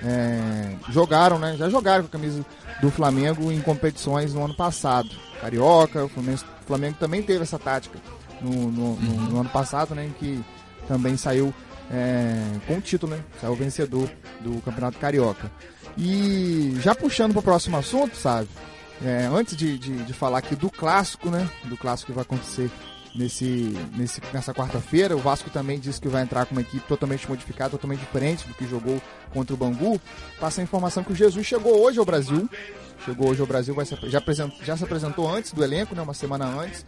é, 0.03 0.75
jogaram, 0.89 1.39
né? 1.39 1.55
Já 1.57 1.69
jogaram 1.69 2.03
com 2.03 2.07
a 2.07 2.19
camisa 2.19 2.45
do 2.81 2.89
Flamengo 2.91 3.51
em 3.51 3.61
competições 3.61 4.33
no 4.33 4.43
ano 4.43 4.53
passado. 4.53 5.09
Carioca, 5.39 6.05
o 6.05 6.09
Flamengo, 6.09 6.41
o 6.63 6.65
Flamengo 6.65 6.97
também 6.99 7.21
teve 7.21 7.43
essa 7.43 7.57
tática 7.57 7.99
no, 8.41 8.71
no, 8.71 8.95
no, 8.95 9.13
no 9.29 9.39
ano 9.39 9.49
passado, 9.49 9.95
né? 9.95 10.05
Em 10.05 10.11
que 10.11 10.43
também 10.87 11.15
saiu 11.17 11.53
é, 11.91 12.35
com 12.67 12.77
o 12.77 12.81
título, 12.81 13.15
né? 13.15 13.23
Saiu 13.39 13.55
vencedor 13.55 14.09
do 14.39 14.61
Campeonato 14.61 14.97
Carioca. 14.97 15.51
E 15.97 16.77
já 16.79 16.95
puxando 16.95 17.33
para 17.33 17.39
o 17.39 17.43
próximo 17.43 17.77
assunto, 17.77 18.15
sabe? 18.15 18.47
É, 19.03 19.25
antes 19.31 19.55
de, 19.55 19.77
de, 19.77 20.03
de, 20.03 20.13
falar 20.13 20.37
aqui 20.39 20.55
do 20.55 20.69
clássico, 20.69 21.29
né? 21.29 21.49
Do 21.65 21.75
clássico 21.75 22.11
que 22.11 22.15
vai 22.15 22.21
acontecer 22.21 22.69
nesse, 23.15 23.77
nesse, 23.95 24.21
nessa 24.33 24.53
quarta-feira. 24.53 25.15
O 25.15 25.19
Vasco 25.19 25.49
também 25.49 25.79
disse 25.79 25.99
que 25.99 26.07
vai 26.07 26.23
entrar 26.23 26.45
com 26.45 26.53
uma 26.53 26.61
equipe 26.61 26.85
totalmente 26.87 27.27
modificada, 27.29 27.71
totalmente 27.71 27.99
diferente 27.99 28.47
do 28.47 28.53
que 28.53 28.67
jogou 28.67 29.01
contra 29.33 29.53
o 29.53 29.57
Bangu. 29.57 29.99
Passa 30.39 30.61
a 30.61 30.63
informação 30.63 31.03
que 31.03 31.11
o 31.11 31.15
Jesus 31.15 31.45
chegou 31.45 31.81
hoje 31.81 31.99
ao 31.99 32.05
Brasil. 32.05 32.49
Chegou 33.05 33.29
hoje 33.29 33.41
ao 33.41 33.47
Brasil, 33.47 33.73
vai 33.73 33.85
se, 33.85 33.95
já, 34.03 34.21
já 34.63 34.77
se 34.77 34.83
apresentou 34.83 35.27
antes 35.27 35.51
do 35.53 35.63
elenco, 35.63 35.95
né, 35.95 36.03
uma 36.03 36.13
semana 36.13 36.45
antes, 36.45 36.85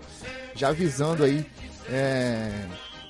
já 0.53 0.67
avisando 0.67 1.23
aí 1.23 1.43
é, 1.89 2.51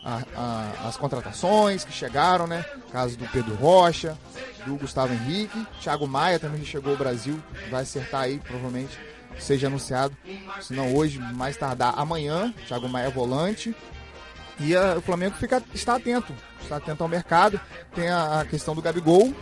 a, 0.06 0.22
a, 0.36 0.88
as 0.88 0.96
contratações 0.96 1.84
que 1.84 1.92
chegaram, 1.92 2.48
né? 2.48 2.64
Caso 2.94 3.18
do 3.18 3.26
Pedro 3.28 3.56
Rocha, 3.56 4.18
do 4.66 4.76
Gustavo 4.76 5.14
Henrique, 5.14 5.68
Thiago 5.82 6.08
Maia 6.08 6.40
também 6.40 6.64
chegou 6.64 6.94
ao 6.94 6.98
Brasil, 6.98 7.38
vai 7.70 7.82
acertar 7.82 8.22
aí 8.22 8.40
provavelmente 8.40 8.98
seja 9.40 9.68
anunciado, 9.68 10.16
se 10.62 10.74
não 10.74 10.96
hoje, 10.96 11.20
mais 11.20 11.58
tardar 11.58 11.94
amanhã. 11.98 12.54
Thiago 12.68 12.88
Maia 12.88 13.10
volante. 13.10 13.76
E 14.60 14.76
a, 14.76 14.96
o 14.98 15.02
Flamengo 15.02 15.36
fica, 15.36 15.62
está 15.74 15.96
atento, 15.96 16.34
está 16.62 16.78
atento 16.78 17.04
ao 17.04 17.10
mercado. 17.10 17.60
Tem 17.94 18.10
a, 18.10 18.42
a 18.42 18.46
questão 18.46 18.76
do 18.76 18.82
Gabigol, 18.82 19.34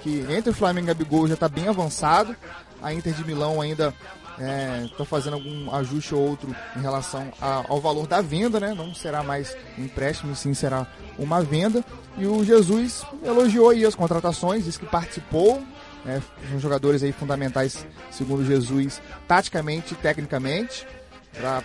que 0.00 0.24
entre 0.30 0.50
o 0.50 0.54
Flamengo 0.54 0.88
e 0.88 0.90
o 0.90 0.94
Gabigol 0.94 1.26
já 1.28 1.34
está 1.34 1.48
bem 1.48 1.68
avançado. 1.68 2.36
A 2.82 2.92
Inter 2.92 3.14
de 3.14 3.24
Milão 3.24 3.60
ainda 3.60 3.94
está 4.34 4.44
é, 4.44 4.88
tá 4.96 5.04
fazendo 5.04 5.34
algum 5.34 5.74
ajuste 5.74 6.14
ou 6.14 6.28
outro 6.28 6.54
em 6.76 6.80
relação 6.80 7.32
a, 7.40 7.64
ao 7.68 7.80
valor 7.80 8.06
da 8.06 8.20
venda, 8.20 8.58
né? 8.60 8.74
Não 8.74 8.94
será 8.94 9.22
mais 9.22 9.56
um 9.78 9.84
empréstimo, 9.84 10.34
sim 10.34 10.54
será 10.54 10.86
uma 11.18 11.42
venda. 11.42 11.84
E 12.16 12.26
o 12.26 12.44
Jesus 12.44 13.04
elogiou 13.24 13.70
as 13.70 13.94
contratações, 13.94 14.64
disse 14.64 14.78
que 14.78 14.86
participou 14.86 15.62
né? 16.04 16.22
São 16.50 16.60
jogadores 16.60 17.02
aí 17.02 17.12
fundamentais, 17.12 17.86
segundo 18.10 18.44
Jesus, 18.44 19.00
taticamente 19.26 19.94
e 19.94 19.96
tecnicamente, 19.96 20.86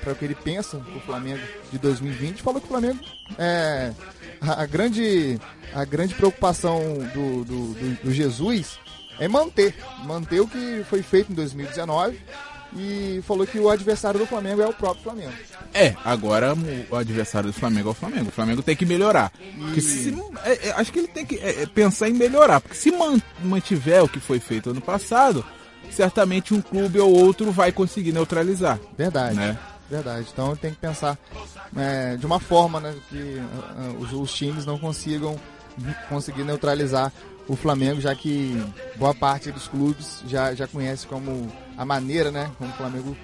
para 0.02 0.14
o 0.14 0.16
que 0.16 0.26
ele 0.26 0.36
pensa 0.36 0.78
do 0.78 1.00
Flamengo 1.02 1.42
de 1.72 1.78
2020. 1.78 2.42
Falou 2.42 2.60
que 2.60 2.66
o 2.66 2.70
Flamengo 2.70 3.00
é 3.38 3.92
a, 4.42 4.64
a 4.64 4.66
grande, 4.66 5.40
a 5.74 5.86
grande 5.86 6.16
preocupação 6.16 6.80
do, 7.14 7.46
do, 7.46 7.74
do, 7.74 8.04
do 8.04 8.12
Jesus 8.12 8.80
é 9.20 9.28
manter, 9.28 9.76
manter 10.06 10.40
o 10.40 10.48
que 10.48 10.84
foi 10.90 11.04
feito 11.04 11.32
em 11.32 11.36
2019 11.36 12.20
e 12.76 13.22
falou 13.26 13.46
que 13.48 13.60
o 13.60 13.70
adversário 13.70 14.20
do 14.20 14.26
Flamengo 14.26 14.62
é 14.62 14.68
o 14.68 14.74
próprio 14.74 15.04
Flamengo. 15.04 15.34
É, 15.74 15.96
agora 16.04 16.56
o 16.90 16.96
adversário 16.96 17.50
do 17.50 17.54
Flamengo 17.54 17.90
é 17.90 17.92
o 17.92 17.96
Flamengo. 17.96 18.30
O 18.30 18.32
Flamengo 18.32 18.62
tem 18.62 18.76
que 18.76 18.86
melhorar. 18.86 19.32
E... 19.76 19.82
Se, 19.82 20.16
é, 20.44 20.70
é, 20.70 20.72
acho 20.72 20.92
que 20.92 21.00
ele 21.00 21.08
tem 21.08 21.26
que 21.26 21.36
é, 21.38 21.64
é, 21.64 21.66
pensar 21.66 22.10
em 22.10 22.14
melhorar, 22.14 22.62
porque 22.62 22.78
se 22.78 22.92
mantiver 23.44 24.04
o 24.04 24.10
que 24.10 24.20
foi 24.20 24.40
feito 24.40 24.70
ano 24.70 24.82
passado, 24.82 25.44
certamente 25.90 26.54
um 26.54 26.62
clube 26.62 27.00
ou 27.00 27.12
outro 27.12 27.52
vai 27.52 27.72
conseguir 27.72 28.12
neutralizar. 28.12 28.80
Verdade. 28.98 29.36
Né? 29.36 29.58
Verdade. 29.90 30.28
Então 30.32 30.56
tem 30.56 30.72
que 30.72 30.78
pensar 30.78 31.18
é, 31.76 32.16
de 32.16 32.26
uma 32.26 32.40
forma 32.40 32.80
né, 32.80 32.94
que 33.10 33.16
uh, 33.18 33.98
os, 34.00 34.14
os 34.14 34.34
times 34.34 34.66
não 34.66 34.78
consigam 34.78 35.40
conseguir 36.10 36.44
neutralizar 36.44 37.12
o 37.50 37.56
Flamengo, 37.56 38.00
já 38.00 38.14
que 38.14 38.64
boa 38.96 39.14
parte 39.14 39.52
dos 39.52 39.68
clubes 39.68 40.24
já, 40.28 40.54
já 40.54 40.68
conhece 40.68 41.08
como 41.08 41.52
a 41.76 41.84
maneira, 41.84 42.32
né, 42.32 42.50
como 42.58 42.70
o 42.70 42.74
Flamengo 42.74 43.18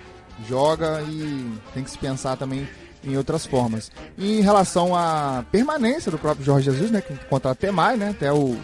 joga 0.49 1.01
e 1.03 1.53
tem 1.73 1.83
que 1.83 1.91
se 1.91 1.97
pensar 1.97 2.35
também 2.35 2.67
em 3.03 3.15
outras 3.15 3.45
formas. 3.45 3.91
E 4.17 4.39
em 4.39 4.41
relação 4.41 4.95
à 4.95 5.45
permanência 5.51 6.11
do 6.11 6.17
próprio 6.17 6.43
Jorge 6.43 6.71
Jesus, 6.71 6.89
né, 6.89 7.01
que 7.01 7.13
contrata 7.25 7.51
até 7.51 7.71
mais, 7.71 7.99
né, 7.99 8.09
até 8.09 8.33
o, 8.33 8.37
o, 8.37 8.57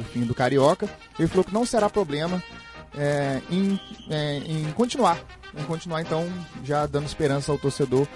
o, 0.00 0.04
fim 0.12 0.20
do 0.20 0.34
Carioca, 0.34 0.88
ele 1.18 1.26
falou 1.26 1.44
que 1.44 1.52
não 1.52 1.66
será 1.66 1.90
problema 1.90 2.40
é, 2.96 3.42
em, 3.50 3.78
é, 4.08 4.36
em 4.36 4.70
continuar, 4.72 5.18
em 5.58 5.64
continuar 5.64 6.00
então 6.00 6.26
já 6.62 6.86
dando 6.86 7.06
esperança 7.06 7.50
ao 7.50 7.58
torcedor 7.58 8.06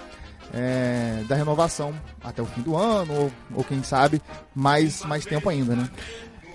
é, 0.53 1.23
da 1.27 1.35
renovação 1.35 1.93
até 2.23 2.41
o 2.41 2.45
fim 2.45 2.61
do 2.61 2.77
ano 2.77 3.13
ou, 3.13 3.31
ou 3.55 3.63
quem 3.63 3.83
sabe 3.83 4.21
mais 4.55 5.03
mais 5.03 5.25
tempo 5.25 5.49
ainda, 5.49 5.75
né? 5.75 5.89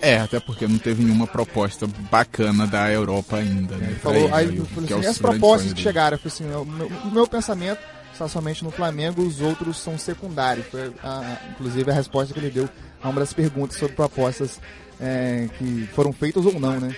É, 0.01 0.17
até 0.17 0.39
porque 0.39 0.67
não 0.67 0.77
teve 0.77 1.03
nenhuma 1.03 1.27
proposta 1.27 1.87
bacana 2.09 2.65
da 2.65 2.89
Europa 2.91 3.37
ainda. 3.37 3.75
Né, 3.75 3.97
falou, 4.01 4.25
ele, 4.25 4.33
aí, 4.33 4.57
eu 4.57 4.65
falei 4.65 4.93
assim, 4.93 5.05
é 5.05 5.09
as 5.09 5.17
propostas 5.17 5.73
que 5.73 5.81
chegaram, 5.81 6.15
eu 6.15 6.29
falei 6.29 6.33
assim, 6.33 6.61
o 6.61 6.65
meu, 6.65 6.87
o 6.87 7.11
meu 7.11 7.27
pensamento 7.27 7.79
está 8.13 8.27
somente 8.27 8.63
no 8.63 8.71
Flamengo, 8.71 9.21
os 9.21 9.41
outros 9.41 9.77
são 9.77 9.97
secundários. 9.97 10.65
Foi, 10.67 10.91
a, 11.03 11.37
inclusive 11.51 11.91
a 11.91 11.93
resposta 11.93 12.33
que 12.33 12.39
ele 12.39 12.49
deu 12.49 12.69
a 13.01 13.09
uma 13.09 13.19
das 13.19 13.33
perguntas 13.33 13.77
sobre 13.77 13.95
propostas 13.95 14.59
é, 14.99 15.49
que 15.57 15.87
foram 15.93 16.11
feitas 16.11 16.45
ou 16.45 16.59
não, 16.59 16.79
né? 16.79 16.95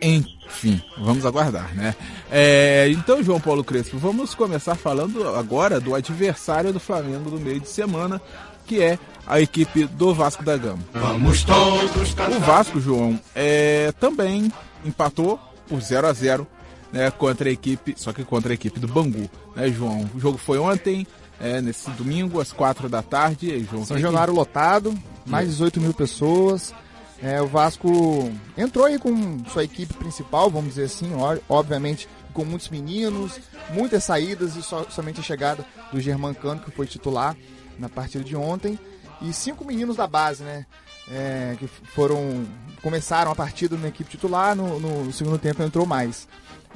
Enfim, 0.00 0.82
vamos 0.98 1.24
aguardar, 1.24 1.72
né? 1.76 1.94
É, 2.30 2.88
então, 2.90 3.22
João 3.22 3.40
Paulo 3.40 3.62
Crespo, 3.62 3.96
vamos 3.98 4.34
começar 4.34 4.74
falando 4.74 5.28
agora 5.28 5.78
do 5.78 5.94
adversário 5.94 6.72
do 6.72 6.80
Flamengo 6.80 7.30
no 7.30 7.38
meio 7.38 7.60
de 7.60 7.68
semana, 7.68 8.20
que 8.66 8.80
é 8.80 8.98
a 9.26 9.40
equipe 9.40 9.84
do 9.86 10.14
Vasco 10.14 10.44
da 10.44 10.56
Gama. 10.56 10.82
Vamos 10.92 11.44
todos 11.44 12.14
O 12.36 12.40
Vasco, 12.40 12.80
João, 12.80 13.18
é, 13.34 13.92
também 14.00 14.52
empatou 14.84 15.38
por 15.68 15.80
0 15.80 16.06
a 16.06 16.12
0 16.12 16.46
né, 16.92 17.10
contra 17.10 17.48
a 17.48 17.52
equipe, 17.52 17.94
só 17.96 18.12
que 18.12 18.24
contra 18.24 18.52
a 18.52 18.54
equipe 18.54 18.78
do 18.78 18.88
Bangu, 18.88 19.30
né, 19.56 19.68
João? 19.68 20.08
O 20.14 20.20
jogo 20.20 20.36
foi 20.36 20.58
ontem, 20.58 21.06
é, 21.40 21.60
nesse 21.60 21.90
domingo, 21.92 22.40
às 22.40 22.52
4 22.52 22.88
da 22.88 23.02
tarde. 23.02 23.66
João, 23.70 23.84
São 23.84 23.98
Januário 23.98 24.34
lotado, 24.34 24.94
mais 25.24 25.46
de 25.46 25.52
18 25.52 25.80
mil 25.80 25.94
pessoas. 25.94 26.74
É, 27.22 27.40
o 27.40 27.46
Vasco 27.46 28.30
entrou 28.58 28.84
aí 28.84 28.98
com 28.98 29.44
sua 29.46 29.62
equipe 29.62 29.94
principal, 29.94 30.50
vamos 30.50 30.70
dizer 30.70 30.84
assim, 30.84 31.12
obviamente 31.48 32.08
com 32.32 32.44
muitos 32.44 32.68
meninos, 32.68 33.38
muitas 33.70 34.04
saídas 34.04 34.56
e 34.56 34.62
so, 34.62 34.86
somente 34.90 35.20
a 35.20 35.22
chegada 35.22 35.64
do 35.92 36.00
Germancano, 36.00 36.60
que 36.60 36.70
foi 36.70 36.86
titular 36.86 37.36
na 37.82 37.88
partida 37.88 38.24
de 38.24 38.36
ontem 38.36 38.78
e 39.20 39.32
cinco 39.32 39.64
meninos 39.64 39.96
da 39.96 40.06
base, 40.06 40.42
né? 40.42 40.64
É, 41.10 41.56
que 41.58 41.66
foram 41.66 42.46
começaram 42.80 43.30
a 43.30 43.34
partida 43.34 43.76
na 43.76 43.88
equipe 43.88 44.08
titular, 44.08 44.54
no, 44.56 44.78
no 44.78 45.12
segundo 45.12 45.38
tempo 45.38 45.62
entrou 45.62 45.84
mais. 45.84 46.28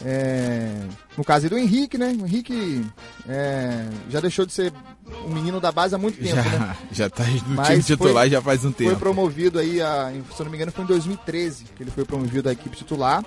É, 0.05 0.83
no 1.17 1.25
caso 1.25 1.49
do 1.49 1.57
Henrique, 1.57 1.97
né? 1.97 2.15
O 2.21 2.27
Henrique 2.27 2.85
é, 3.27 3.89
já 4.11 4.21
deixou 4.21 4.45
de 4.45 4.53
ser 4.53 4.73
um 5.25 5.33
menino 5.33 5.61
da 5.61 5.73
base 5.73 5.95
há 5.95 5.99
muito 5.99 6.19
tempo, 6.19 6.37
já, 6.37 6.43
né? 6.43 6.77
Já 6.93 7.09
tá 7.09 7.25
no 7.25 7.55
Mas 7.55 7.69
time 7.69 7.83
titular 7.83 8.25
foi, 8.25 8.31
já 8.31 8.43
faz 8.43 8.65
um 8.65 8.73
tempo. 8.73 8.91
Foi 8.91 8.99
promovido 8.99 9.59
aí, 9.59 9.81
a, 9.81 10.13
se 10.35 10.41
eu 10.41 10.45
não 10.45 10.51
me 10.51 10.57
engano, 10.57 10.73
foi 10.73 10.85
em 10.85 10.89
2013 10.89 11.65
que 11.77 11.83
ele 11.83 11.91
foi 11.91 12.05
promovido 12.05 12.49
à 12.49 12.53
equipe 12.53 12.77
titular. 12.77 13.25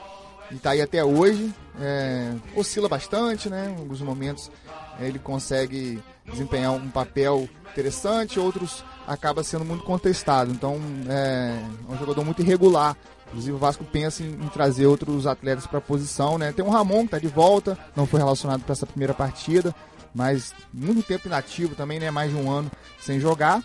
E 0.52 0.56
tá 0.56 0.72
aí 0.72 0.82
até 0.82 1.04
hoje. 1.04 1.54
É, 1.82 2.34
oscila 2.56 2.90
bastante, 2.90 3.50
né? 3.50 3.74
Em 3.76 3.80
alguns 3.80 4.02
momentos 4.02 4.52
é, 5.00 5.08
ele 5.08 5.18
consegue 5.18 6.00
desempenhar 6.32 6.72
um 6.72 6.90
papel 6.90 7.48
interessante, 7.72 8.40
outros 8.40 8.84
acaba 9.08 9.44
sendo 9.44 9.66
muito 9.66 9.84
contestado. 9.84 10.52
Então 10.52 10.80
é, 11.08 11.60
é 11.90 11.94
um 11.94 11.98
jogador 11.98 12.24
muito 12.24 12.42
irregular. 12.42 12.96
Inclusive 13.28 13.56
o 13.56 13.60
Vasco 13.60 13.84
pensa 13.84 14.24
em, 14.24 14.32
em 14.32 14.48
trazer 14.48 14.88
outros 14.88 15.28
atletas 15.28 15.68
para 15.68 15.78
a 15.78 15.82
posição, 15.82 16.38
né? 16.38 16.52
Tem 16.52 16.66
o 16.66 16.70
Ramon 16.70 17.02
que 17.02 17.06
está 17.06 17.20
de 17.20 17.28
volta, 17.28 17.78
não 17.96 18.08
foi 18.08 18.20
relacionado 18.20 18.64
para 18.64 18.74
essa 18.74 18.88
primeira 18.88 19.14
partida, 19.14 19.74
mas 20.14 20.54
muito 20.74 21.04
tempo 21.04 21.28
inativo 21.28 21.76
também, 21.76 22.00
né? 22.00 22.10
Mais 22.10 22.32
de 22.32 22.38
um 22.38 22.52
ano 22.52 22.72
sem 23.00 23.20
jogar. 23.20 23.64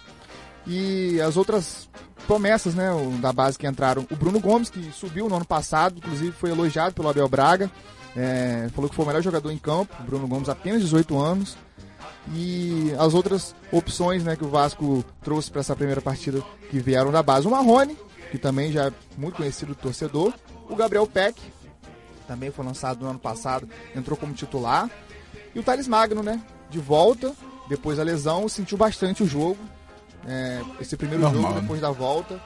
E 0.67 1.21
as 1.21 1.37
outras 1.37 1.89
promessas, 2.27 2.75
né, 2.75 2.91
da 3.21 3.33
base 3.33 3.59
que 3.59 3.67
entraram, 3.67 4.07
o 4.11 4.17
Bruno 4.17 4.41
Gomes, 4.41 4.71
que 4.71 4.91
subiu 4.93 5.29
no 5.29 5.37
ano 5.37 5.45
passado, 5.45 5.99
inclusive 5.99 6.33
foi 6.33 6.51
elogiado 6.51 6.95
pelo 6.95 7.09
Abel 7.09 7.29
Braga, 7.29 7.71
é, 8.17 8.69
falou 8.75 8.89
que 8.89 8.97
foi 8.97 9.05
o 9.05 9.09
melhor 9.09 9.23
jogador 9.23 9.51
em 9.51 9.59
campo, 9.59 9.95
o 10.01 10.05
Bruno 10.05 10.27
Gomes 10.27 10.49
apenas 10.49 10.81
18 10.81 11.19
anos, 11.21 11.57
e 12.33 12.93
as 12.99 13.13
outras 13.13 13.55
opções 13.71 14.25
né, 14.25 14.37
que 14.37 14.45
o 14.45 14.49
Vasco 14.49 15.05
trouxe 15.23 15.51
para 15.51 15.61
essa 15.61 15.77
primeira 15.77 16.01
partida 16.01 16.43
que 16.71 16.79
vieram 16.79 17.13
da 17.13 17.23
base. 17.23 17.47
O 17.47 17.51
Marrone, 17.51 17.97
que 18.31 18.39
também 18.39 18.73
já 18.73 18.87
é 18.87 18.93
muito 19.19 19.37
conhecido 19.37 19.75
do 19.75 19.81
torcedor. 19.81 20.33
O 20.69 20.75
Gabriel 20.75 21.07
Peck, 21.07 21.41
também 22.27 22.51
foi 22.51 22.65
lançado 22.65 23.05
no 23.05 23.11
ano 23.11 23.19
passado, 23.19 23.69
entrou 23.95 24.17
como 24.17 24.33
titular. 24.33 24.91
E 25.55 25.59
o 25.59 25.63
Thales 25.63 25.87
Magno, 25.87 26.23
né? 26.23 26.41
De 26.71 26.79
volta, 26.79 27.35
depois 27.69 27.99
da 27.99 28.03
lesão, 28.03 28.49
sentiu 28.49 28.79
bastante 28.79 29.23
o 29.23 29.27
jogo. 29.27 29.59
É, 30.27 30.63
esse 30.81 30.97
primeiro 30.97 31.23
Normal, 31.23 31.43
jogo, 31.43 31.55
né? 31.55 31.61
depois 31.61 31.81
né? 31.81 31.87
da 31.87 31.93
volta. 31.93 32.41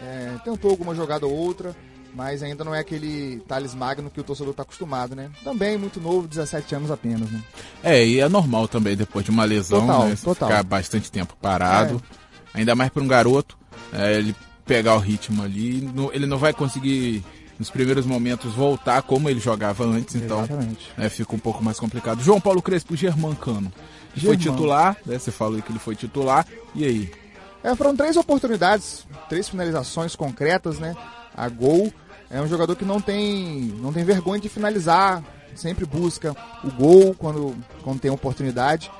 É, 0.00 0.36
tentou 0.44 0.70
alguma 0.70 0.94
jogada 0.94 1.26
ou 1.26 1.32
outra, 1.32 1.74
mas 2.14 2.42
ainda 2.42 2.64
não 2.64 2.74
é 2.74 2.80
aquele 2.80 3.42
Thales 3.46 3.74
Magno 3.74 4.10
que 4.10 4.20
o 4.20 4.24
torcedor 4.24 4.52
está 4.52 4.62
acostumado, 4.62 5.14
né? 5.14 5.30
Também 5.44 5.76
muito 5.76 6.00
novo, 6.00 6.26
17 6.26 6.74
anos 6.74 6.90
apenas, 6.90 7.30
né? 7.30 7.42
É, 7.82 8.04
e 8.04 8.20
é 8.20 8.28
normal 8.28 8.68
também 8.68 8.96
depois 8.96 9.24
de 9.24 9.30
uma 9.30 9.44
lesão, 9.44 9.80
total, 9.80 10.04
né? 10.06 10.16
Total. 10.22 10.48
Ficar 10.48 10.62
bastante 10.62 11.10
tempo 11.10 11.36
parado. 11.40 12.02
É. 12.54 12.58
Ainda 12.58 12.74
mais 12.74 12.90
para 12.90 13.02
um 13.02 13.08
garoto, 13.08 13.58
é, 13.92 14.14
ele 14.14 14.34
pegar 14.64 14.96
o 14.96 14.98
ritmo 14.98 15.42
ali, 15.42 15.88
ele 16.12 16.26
não 16.26 16.38
vai 16.38 16.52
conseguir 16.52 17.22
nos 17.58 17.70
primeiros 17.70 18.04
momentos 18.04 18.52
voltar 18.52 19.02
como 19.02 19.30
ele 19.30 19.40
jogava 19.40 19.84
antes, 19.84 20.14
então 20.14 20.46
é, 20.98 21.08
fica 21.08 21.34
um 21.34 21.38
pouco 21.38 21.62
mais 21.62 21.78
complicado. 21.78 22.22
João 22.22 22.40
Paulo 22.40 22.60
Crespo, 22.60 22.96
Germancano. 22.96 23.72
Foi 24.16 24.36
titular, 24.36 24.96
né? 25.04 25.18
Você 25.18 25.30
falou 25.30 25.60
que 25.60 25.70
ele 25.70 25.78
foi 25.78 25.94
titular. 25.94 26.46
E 26.74 26.84
aí? 26.84 27.12
É, 27.62 27.74
foram 27.74 27.94
três 27.94 28.16
oportunidades, 28.16 29.06
três 29.28 29.48
finalizações 29.48 30.16
concretas, 30.16 30.78
né? 30.78 30.94
A 31.36 31.48
gol. 31.48 31.92
É 32.30 32.40
um 32.40 32.48
jogador 32.48 32.74
que 32.74 32.84
não 32.84 33.00
tem, 33.00 33.72
não 33.80 33.92
tem 33.92 34.02
vergonha 34.04 34.40
de 34.40 34.48
finalizar, 34.48 35.22
sempre 35.54 35.84
busca 35.84 36.34
o 36.64 36.70
gol 36.70 37.14
quando, 37.14 37.54
quando 37.82 38.00
tem 38.00 38.10
oportunidade, 38.10 38.90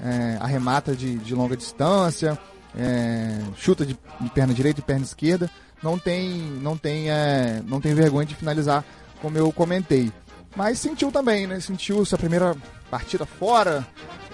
é, 0.00 0.38
arremata 0.40 0.94
de, 0.94 1.16
de 1.16 1.34
longa 1.34 1.56
distância, 1.56 2.38
é, 2.76 3.40
chuta 3.56 3.84
de, 3.84 3.98
de, 4.20 4.30
perna 4.30 4.54
direita 4.54 4.80
e 4.80 4.84
perna 4.84 5.04
esquerda, 5.04 5.50
não 5.82 5.98
tem, 5.98 6.30
não 6.62 6.76
tem, 6.76 7.10
é, 7.10 7.62
não 7.66 7.80
tem 7.80 7.94
vergonha 7.94 8.26
de 8.26 8.34
finalizar, 8.34 8.84
como 9.20 9.36
eu 9.36 9.50
comentei. 9.52 10.12
Mas 10.54 10.78
sentiu 10.78 11.12
também, 11.12 11.46
né? 11.46 11.60
Sentiu 11.60 12.02
essa 12.02 12.16
primeira 12.16 12.56
partida 12.90 13.26
fora 13.26 13.86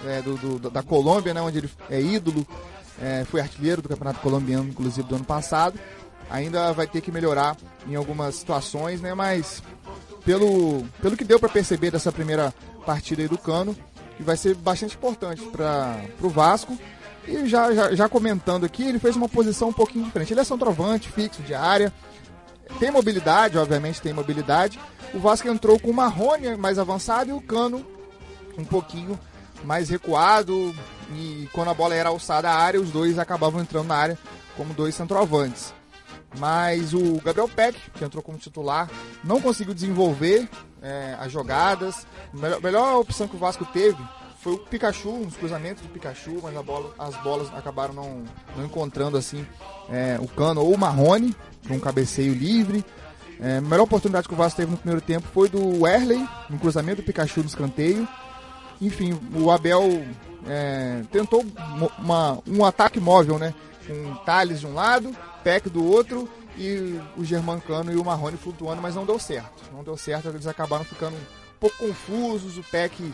é, 0.05 0.21
do, 0.21 0.35
do, 0.37 0.69
da 0.69 0.81
Colômbia, 0.81 1.33
né? 1.33 1.41
Onde 1.41 1.57
ele 1.57 1.69
é 1.89 2.01
ídolo, 2.01 2.47
é, 3.01 3.25
foi 3.25 3.41
artilheiro 3.41 3.81
do 3.81 3.89
Campeonato 3.89 4.21
Colombiano, 4.21 4.69
inclusive 4.69 5.07
do 5.07 5.15
ano 5.15 5.25
passado. 5.25 5.77
Ainda 6.29 6.71
vai 6.73 6.87
ter 6.87 7.01
que 7.01 7.11
melhorar 7.11 7.55
em 7.87 7.95
algumas 7.95 8.35
situações, 8.35 9.01
né? 9.01 9.13
Mas 9.13 9.61
pelo, 10.25 10.83
pelo 11.01 11.17
que 11.17 11.23
deu 11.23 11.39
para 11.39 11.49
perceber 11.49 11.91
dessa 11.91 12.11
primeira 12.11 12.53
partida 12.85 13.21
aí 13.21 13.27
do 13.27 13.37
Cano, 13.37 13.75
que 14.17 14.23
vai 14.23 14.37
ser 14.37 14.55
bastante 14.55 14.95
importante 14.95 15.41
para 15.47 15.99
o 16.21 16.29
Vasco. 16.29 16.77
E 17.27 17.47
já, 17.47 17.73
já, 17.73 17.95
já, 17.95 18.09
comentando 18.09 18.65
aqui, 18.65 18.83
ele 18.83 18.99
fez 18.99 19.15
uma 19.15 19.29
posição 19.29 19.69
um 19.69 19.73
pouquinho 19.73 20.05
diferente. 20.05 20.33
Ele 20.33 20.41
é 20.41 20.43
centroavante, 20.43 21.09
fixo, 21.09 21.41
de 21.41 21.53
área. 21.53 21.93
Tem 22.79 22.91
mobilidade, 22.91 23.57
obviamente 23.57 24.01
tem 24.01 24.13
mobilidade. 24.13 24.79
O 25.13 25.19
Vasco 25.19 25.47
entrou 25.47 25.79
com 25.79 25.91
o 25.91 25.93
Marrone 25.93 26.55
mais 26.57 26.79
avançado 26.79 27.29
e 27.29 27.33
o 27.33 27.41
Cano 27.41 27.85
um 28.57 28.65
pouquinho 28.65 29.17
mais 29.63 29.89
recuado. 29.89 30.75
E 31.15 31.47
quando 31.53 31.69
a 31.69 31.73
bola 31.73 31.95
era 31.95 32.09
alçada 32.09 32.49
à 32.49 32.55
área, 32.55 32.81
os 32.81 32.91
dois 32.91 33.19
acabavam 33.19 33.61
entrando 33.61 33.87
na 33.87 33.95
área 33.95 34.17
como 34.57 34.73
dois 34.73 34.95
centroavantes. 34.95 35.73
Mas 36.37 36.93
o 36.93 37.21
Gabriel 37.23 37.47
Peck, 37.47 37.79
que 37.93 38.03
entrou 38.03 38.23
como 38.23 38.37
titular, 38.37 38.89
não 39.23 39.39
conseguiu 39.39 39.73
desenvolver 39.73 40.49
é, 40.81 41.15
as 41.19 41.31
jogadas. 41.31 42.05
A 42.33 42.59
melhor, 42.59 42.99
opção 42.99 43.27
que 43.27 43.35
o 43.35 43.39
Vasco 43.39 43.65
teve 43.65 43.97
foi 44.41 44.53
o 44.53 44.57
Pikachu, 44.57 45.09
uns 45.09 45.37
cruzamentos 45.37 45.81
do 45.83 45.89
Pikachu, 45.89 46.39
mas 46.43 46.53
bola, 46.65 46.93
as 46.99 47.15
bolas 47.17 47.47
acabaram 47.53 47.93
não, 47.93 48.23
não 48.57 48.65
encontrando 48.65 49.17
assim 49.17 49.47
é, 49.89 50.17
o 50.19 50.27
Cano 50.27 50.61
ou 50.61 50.73
o 50.73 50.77
Marrone 50.77 51.33
para 51.61 51.73
um 51.73 51.79
cabeceio 51.79 52.33
livre. 52.33 52.83
É, 53.39 53.57
a 53.57 53.61
melhor 53.61 53.83
oportunidade 53.83 54.27
que 54.27 54.33
o 54.33 54.37
Vasco 54.37 54.57
teve 54.57 54.71
no 54.71 54.77
primeiro 54.77 55.01
tempo 55.01 55.27
foi 55.33 55.47
do 55.47 55.81
Werley, 55.81 56.27
um 56.49 56.57
cruzamento 56.57 57.01
do 57.01 57.05
Pikachu 57.05 57.39
no 57.39 57.47
escanteio. 57.47 58.07
Enfim, 58.81 59.17
o 59.33 59.49
Abel 59.49 60.03
é, 60.47 61.01
tentou 61.11 61.45
uma, 61.97 62.39
um 62.45 62.65
ataque 62.65 62.99
móvel, 62.99 63.39
né? 63.39 63.53
Com 63.87 64.15
Thales 64.25 64.59
de 64.59 64.67
um 64.67 64.73
lado, 64.73 65.15
Peck 65.43 65.69
do 65.69 65.83
outro 65.83 66.29
e 66.57 66.99
o 67.17 67.23
Germancano 67.23 67.91
e 67.91 67.95
o 67.95 68.05
Marrone 68.05 68.37
flutuando, 68.37 68.81
mas 68.81 68.95
não 68.95 69.05
deu 69.05 69.19
certo. 69.19 69.63
Não 69.71 69.83
deu 69.83 69.97
certo, 69.97 70.29
eles 70.29 70.47
acabaram 70.47 70.85
ficando 70.85 71.15
um 71.15 71.59
pouco 71.59 71.77
confusos, 71.77 72.57
o 72.57 72.63
Peck 72.63 73.13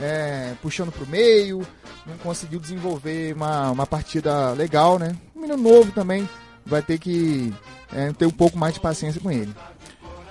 é, 0.00 0.54
puxando 0.62 0.92
para 0.92 1.04
o 1.04 1.08
meio, 1.08 1.66
não 2.06 2.16
conseguiu 2.18 2.58
desenvolver 2.58 3.34
uma, 3.34 3.70
uma 3.70 3.86
partida 3.86 4.52
legal, 4.52 4.98
né? 4.98 5.16
Um 5.34 5.40
menino 5.40 5.62
novo 5.62 5.92
também, 5.92 6.28
vai 6.64 6.82
ter 6.82 6.98
que 6.98 7.52
é, 7.92 8.12
ter 8.12 8.26
um 8.26 8.30
pouco 8.30 8.58
mais 8.58 8.74
de 8.74 8.80
paciência 8.80 9.20
com 9.20 9.30
ele. 9.30 9.54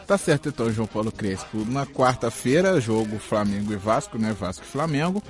Tá 0.08 0.18
certo 0.18 0.50
então, 0.50 0.72
João 0.72 0.88
Paulo 0.88 1.12
Crespo. 1.12 1.64
Na 1.66 1.86
quarta-feira, 1.86 2.82
jogo 2.82 3.20
Flamengo 3.20 3.72
e 3.72 3.76
Vasco, 3.76 4.18
né? 4.18 4.36
Vasco 4.38 4.66
e 4.66 4.68
Flamengo. 4.68 5.22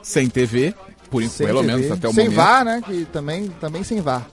Sem 0.00 0.28
TV, 0.28 0.74
por 1.10 1.22
sem 1.24 1.46
pelo 1.46 1.60
TV. 1.60 1.72
menos 1.72 1.90
até 1.90 2.08
o 2.08 2.12
sem 2.12 2.24
momento. 2.24 2.36
Sem 2.36 2.44
VAR, 2.44 2.64
né? 2.64 2.82
Que 2.84 3.04
também, 3.06 3.48
também 3.60 3.82
sem 3.82 4.00
VAR. 4.00 4.24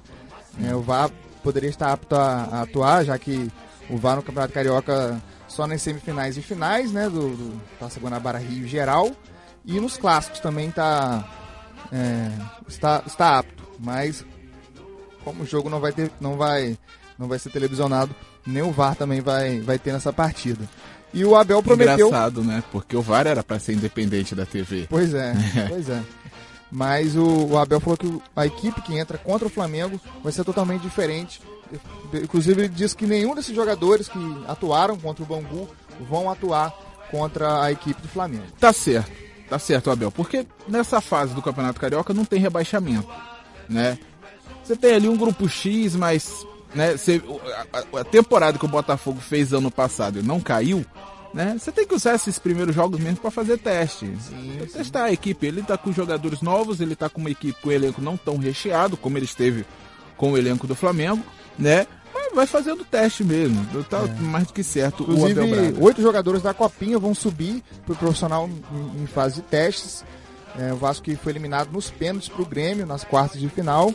É, 0.63 0.75
o 0.75 0.81
VAR 0.81 1.09
poderia 1.43 1.69
estar 1.69 1.91
apto 1.91 2.15
a, 2.15 2.43
a, 2.43 2.61
atuar, 2.61 3.05
já 3.05 3.17
que 3.17 3.51
o 3.89 3.97
VAR 3.97 4.17
no 4.17 4.23
Campeonato 4.23 4.53
Carioca 4.53 5.21
só 5.47 5.65
nas 5.65 5.81
semifinais 5.81 6.37
e 6.37 6.41
finais, 6.41 6.91
né? 6.91 7.09
Do, 7.09 7.29
do 7.29 7.61
Taça 7.79 7.99
Guanabara 7.99 8.37
Rio 8.37 8.67
geral. 8.67 9.11
E 9.65 9.79
nos 9.79 9.97
clássicos 9.97 10.39
também 10.39 10.71
tá, 10.71 11.27
é, 11.91 12.31
está, 12.67 13.03
está 13.05 13.39
apto, 13.39 13.63
mas 13.79 14.25
como 15.23 15.43
o 15.43 15.45
jogo 15.45 15.69
não 15.69 15.79
vai 15.79 15.91
ter, 15.91 16.11
não 16.19 16.37
vai, 16.37 16.77
não 17.17 17.27
vai 17.27 17.37
ser 17.37 17.49
televisionado, 17.49 18.15
nem 18.45 18.63
o 18.63 18.71
VAR 18.71 18.95
também 18.95 19.21
vai, 19.21 19.59
vai 19.59 19.77
ter 19.77 19.91
nessa 19.91 20.13
partida. 20.13 20.67
E 21.13 21.25
o 21.25 21.35
Abel 21.35 21.61
prometeu. 21.63 22.07
Engraçado, 22.07 22.43
né? 22.43 22.63
Porque 22.71 22.95
o 22.95 23.01
VAR 23.01 23.25
era 23.25 23.43
para 23.43 23.59
ser 23.59 23.73
independente 23.73 24.35
da 24.35 24.45
TV. 24.45 24.85
Pois 24.89 25.13
é, 25.13 25.33
pois 25.67 25.89
é. 25.89 26.01
Mas 26.71 27.15
o, 27.15 27.47
o, 27.47 27.57
Abel 27.57 27.79
falou 27.79 27.97
que 27.97 28.21
a 28.35 28.45
equipe 28.45 28.81
que 28.81 28.97
entra 28.97 29.17
contra 29.17 29.47
o 29.47 29.51
Flamengo 29.51 29.99
vai 30.23 30.31
ser 30.31 30.43
totalmente 30.43 30.81
diferente. 30.81 31.41
Inclusive, 32.13 32.61
ele 32.61 32.69
disse 32.69 32.95
que 32.95 33.07
nenhum 33.07 33.33
desses 33.33 33.55
jogadores 33.55 34.07
que 34.07 34.19
atuaram 34.47 34.97
contra 34.97 35.23
o 35.23 35.25
Bangu 35.25 35.67
vão 36.07 36.29
atuar 36.29 36.71
contra 37.09 37.63
a 37.63 37.71
equipe 37.71 38.01
do 38.01 38.07
Flamengo. 38.07 38.45
Tá 38.59 38.71
certo. 38.71 39.11
Tá 39.49 39.57
certo, 39.57 39.89
Abel, 39.89 40.11
porque 40.11 40.45
nessa 40.67 41.01
fase 41.01 41.33
do 41.33 41.41
Campeonato 41.41 41.81
Carioca 41.81 42.13
não 42.13 42.23
tem 42.23 42.39
rebaixamento, 42.39 43.09
né? 43.67 43.97
Você 44.63 44.75
tem 44.75 44.93
ali 44.93 45.09
um 45.09 45.17
grupo 45.17 45.49
X, 45.49 45.95
mas 45.95 46.45
né, 46.75 46.95
você, 46.95 47.19
a, 47.73 47.99
a, 47.99 48.03
temporada 48.03 48.59
que 48.59 48.65
o 48.65 48.67
Botafogo 48.67 49.19
fez 49.19 49.51
ano 49.51 49.71
passado 49.71 50.19
e 50.19 50.21
não 50.21 50.39
caiu, 50.39 50.85
né? 51.33 51.55
Você 51.57 51.71
tem 51.71 51.85
que 51.87 51.93
usar 51.93 52.15
esses 52.15 52.39
primeiros 52.39 52.73
jogos 52.73 52.99
mesmo 52.99 53.17
para 53.17 53.31
fazer 53.31 53.57
teste. 53.57 54.05
Sim, 54.05 54.17
sim. 54.19 54.67
Testar 54.71 55.05
a 55.05 55.11
equipe. 55.11 55.45
Ele 55.45 55.61
tá 55.61 55.77
com 55.77 55.91
jogadores 55.91 56.41
novos, 56.41 56.81
ele 56.81 56.95
tá 56.95 57.09
com 57.09 57.21
uma 57.21 57.29
equipe 57.29 57.61
com 57.61 57.69
um 57.69 57.71
elenco 57.71 58.01
não 58.01 58.17
tão 58.17 58.37
recheado 58.37 58.97
como 58.97 59.17
ele 59.17 59.25
esteve 59.25 59.65
com 60.17 60.31
o 60.31 60.37
elenco 60.37 60.67
do 60.67 60.75
Flamengo, 60.75 61.23
né? 61.57 61.87
vai 62.33 62.45
fazendo 62.45 62.85
teste 62.85 63.23
mesmo. 63.23 63.65
Tá 63.89 63.99
é. 63.99 64.21
mais 64.21 64.47
do 64.47 64.53
que 64.53 64.63
certo. 64.63 65.03
Inclusive, 65.03 65.75
oito 65.79 66.01
jogadores 66.01 66.41
da 66.41 66.53
Copinha 66.53 66.99
vão 66.99 67.13
subir 67.13 67.63
pro 67.85 67.95
profissional 67.95 68.49
em, 68.71 69.03
em 69.03 69.07
fase 69.07 69.35
de 69.35 69.41
testes. 69.43 70.03
É, 70.57 70.73
o 70.73 70.77
Vasco 70.77 71.05
que 71.05 71.15
foi 71.15 71.31
eliminado 71.31 71.71
nos 71.71 71.89
pênaltis 71.89 72.29
pro 72.29 72.45
Grêmio, 72.45 72.85
nas 72.85 73.03
quartas 73.03 73.39
de 73.39 73.49
final. 73.49 73.93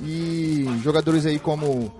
E 0.00 0.66
jogadores 0.82 1.26
aí 1.26 1.38
como 1.38 1.92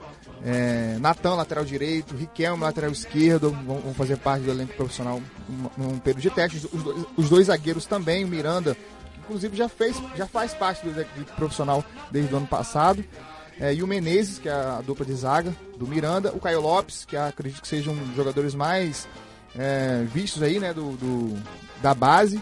é, 0.44 0.96
Natan, 1.00 1.34
lateral 1.34 1.64
direito, 1.64 2.14
Riquelme, 2.14 2.62
lateral 2.62 2.90
esquerdo, 2.90 3.50
vão, 3.50 3.80
vão, 3.80 3.94
fazer 3.94 4.16
parte 4.16 4.44
do 4.44 4.50
elenco 4.50 4.74
profissional 4.74 5.20
num 5.76 5.98
período 5.98 6.22
de 6.22 6.30
testes. 6.30 6.64
Os 6.64 6.82
dois, 6.82 7.06
os 7.16 7.28
dois 7.28 7.46
zagueiros 7.46 7.86
também, 7.86 8.24
o 8.24 8.28
Miranda, 8.28 8.74
que 8.74 9.20
inclusive 9.20 9.56
já, 9.56 9.68
fez, 9.68 9.96
já 10.16 10.26
faz 10.26 10.54
parte 10.54 10.84
do 10.84 10.90
elenco 10.90 11.10
profissional 11.36 11.84
desde 12.10 12.32
o 12.32 12.36
ano 12.36 12.46
passado 12.46 13.04
é, 13.60 13.74
e 13.74 13.82
o 13.82 13.86
Menezes, 13.86 14.38
que 14.38 14.48
é 14.48 14.52
a 14.52 14.80
dupla 14.80 15.04
de 15.04 15.14
zaga 15.14 15.54
do 15.76 15.86
Miranda, 15.86 16.32
o 16.32 16.40
Caio 16.40 16.60
Lopes, 16.60 17.04
que 17.04 17.16
acredito 17.16 17.60
que 17.60 17.68
sejam 17.68 17.92
um 17.92 18.14
jogadores 18.14 18.54
mais 18.54 19.08
é, 19.56 20.04
vistos 20.12 20.42
aí, 20.42 20.60
né, 20.60 20.72
do, 20.72 20.92
do 20.92 21.42
da 21.82 21.92
base. 21.92 22.40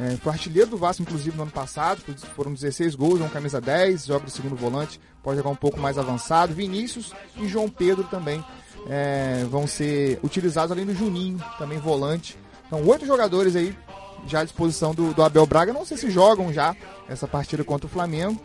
É, 0.00 0.16
foi 0.16 0.32
artilheiro 0.32 0.70
do 0.70 0.76
Vasco, 0.76 1.02
inclusive, 1.02 1.36
no 1.36 1.44
ano 1.44 1.52
passado, 1.52 2.02
foram 2.34 2.52
16 2.52 2.94
gols, 2.94 3.20
é 3.20 3.24
um 3.24 3.28
camisa 3.28 3.60
10, 3.60 4.06
joga 4.06 4.26
de 4.26 4.32
segundo 4.32 4.56
volante, 4.56 5.00
pode 5.26 5.38
jogar 5.38 5.50
um 5.50 5.56
pouco 5.56 5.80
mais 5.80 5.98
avançado. 5.98 6.54
Vinícius 6.54 7.12
e 7.36 7.48
João 7.48 7.68
Pedro 7.68 8.04
também 8.04 8.44
é, 8.88 9.44
vão 9.50 9.66
ser 9.66 10.20
utilizados, 10.22 10.70
além 10.70 10.86
do 10.86 10.94
Juninho, 10.94 11.42
também 11.58 11.78
volante. 11.78 12.38
Então, 12.68 12.80
oito 12.86 13.04
jogadores 13.04 13.56
aí 13.56 13.76
já 14.24 14.40
à 14.40 14.44
disposição 14.44 14.94
do, 14.94 15.12
do 15.12 15.24
Abel 15.24 15.44
Braga. 15.44 15.72
Não 15.72 15.84
sei 15.84 15.96
se 15.96 16.12
jogam 16.12 16.52
já 16.52 16.76
essa 17.08 17.26
partida 17.26 17.64
contra 17.64 17.88
o 17.88 17.90
Flamengo, 17.90 18.40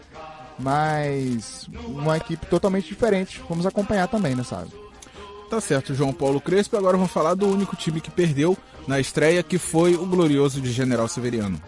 mas 0.57 1.69
uma 1.85 2.17
equipe 2.17 2.47
totalmente 2.47 2.87
diferente. 2.87 3.39
Vamos 3.47 3.67
acompanhar 3.67 4.07
também, 4.07 4.33
né, 4.33 4.43
sabe? 4.43 4.71
Tá 5.51 5.61
certo, 5.61 5.93
João 5.93 6.11
Paulo 6.11 6.41
Crespo. 6.41 6.77
Agora 6.77 6.97
vamos 6.97 7.11
falar 7.11 7.35
do 7.35 7.47
único 7.47 7.75
time 7.75 8.01
que 8.01 8.09
perdeu 8.09 8.57
na 8.87 8.99
estreia, 8.99 9.43
que 9.43 9.59
foi 9.59 9.93
o 9.93 10.05
glorioso 10.07 10.59
de 10.59 10.71
General 10.71 11.07
Severiano. 11.07 11.61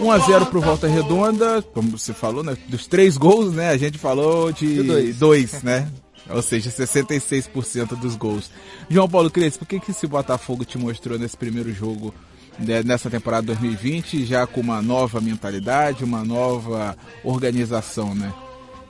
1 0.00 0.10
a 0.10 0.18
0 0.18 0.46
pro 0.46 0.60
Volta 0.60 0.86
Redonda, 0.86 1.62
como 1.62 1.96
você 1.96 2.12
falou, 2.12 2.42
né? 2.42 2.56
Dos 2.68 2.86
três 2.86 3.16
gols, 3.16 3.54
né? 3.54 3.70
A 3.70 3.76
gente 3.76 3.98
falou 3.98 4.52
de, 4.52 4.82
dois. 4.82 5.16
dois, 5.16 5.62
né? 5.64 5.90
Ou 6.28 6.42
seja, 6.42 6.70
66% 6.70 7.96
dos 7.96 8.16
gols. 8.16 8.50
João 8.88 9.08
Paulo 9.08 9.30
Crespo, 9.30 9.64
o 9.64 9.66
que, 9.66 9.78
que 9.78 9.92
esse 9.92 10.06
Botafogo 10.06 10.64
te 10.64 10.76
mostrou 10.76 11.18
nesse 11.18 11.36
primeiro 11.36 11.72
jogo 11.72 12.12
né, 12.58 12.82
nessa 12.82 13.08
temporada 13.10 13.46
2020, 13.46 14.24
já 14.24 14.46
com 14.46 14.60
uma 14.60 14.82
nova 14.82 15.20
mentalidade, 15.20 16.04
uma 16.04 16.24
nova 16.24 16.96
organização, 17.22 18.14
né? 18.14 18.32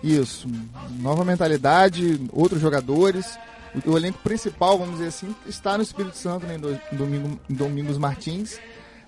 Isso, 0.02 0.48
nova 1.00 1.24
mentalidade, 1.24 2.20
outros 2.32 2.60
jogadores. 2.60 3.38
O, 3.84 3.92
o 3.92 3.96
elenco 3.96 4.18
principal, 4.18 4.78
vamos 4.78 4.94
dizer 4.98 5.08
assim, 5.08 5.34
está 5.46 5.76
no 5.76 5.82
Espírito 5.82 6.16
Santo, 6.16 6.46
né, 6.46 6.56
em, 6.56 6.96
Domingo, 6.96 7.40
em 7.50 7.54
Domingos 7.54 7.98
Martins, 7.98 8.58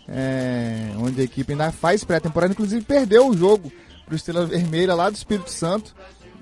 é, 0.09 0.91
onde 0.99 1.21
a 1.21 1.25
equipe 1.25 1.53
ainda 1.53 1.71
faz 1.71 2.03
pré-temporada, 2.03 2.53
inclusive 2.53 2.83
perdeu 2.85 3.29
o 3.29 3.37
jogo 3.37 3.71
para 4.05 4.15
o 4.15 4.17
Estrela 4.17 4.47
Vermelha 4.47 4.95
lá 4.95 5.11
do 5.11 5.17
Espírito 5.17 5.51
Santo. 5.51 5.95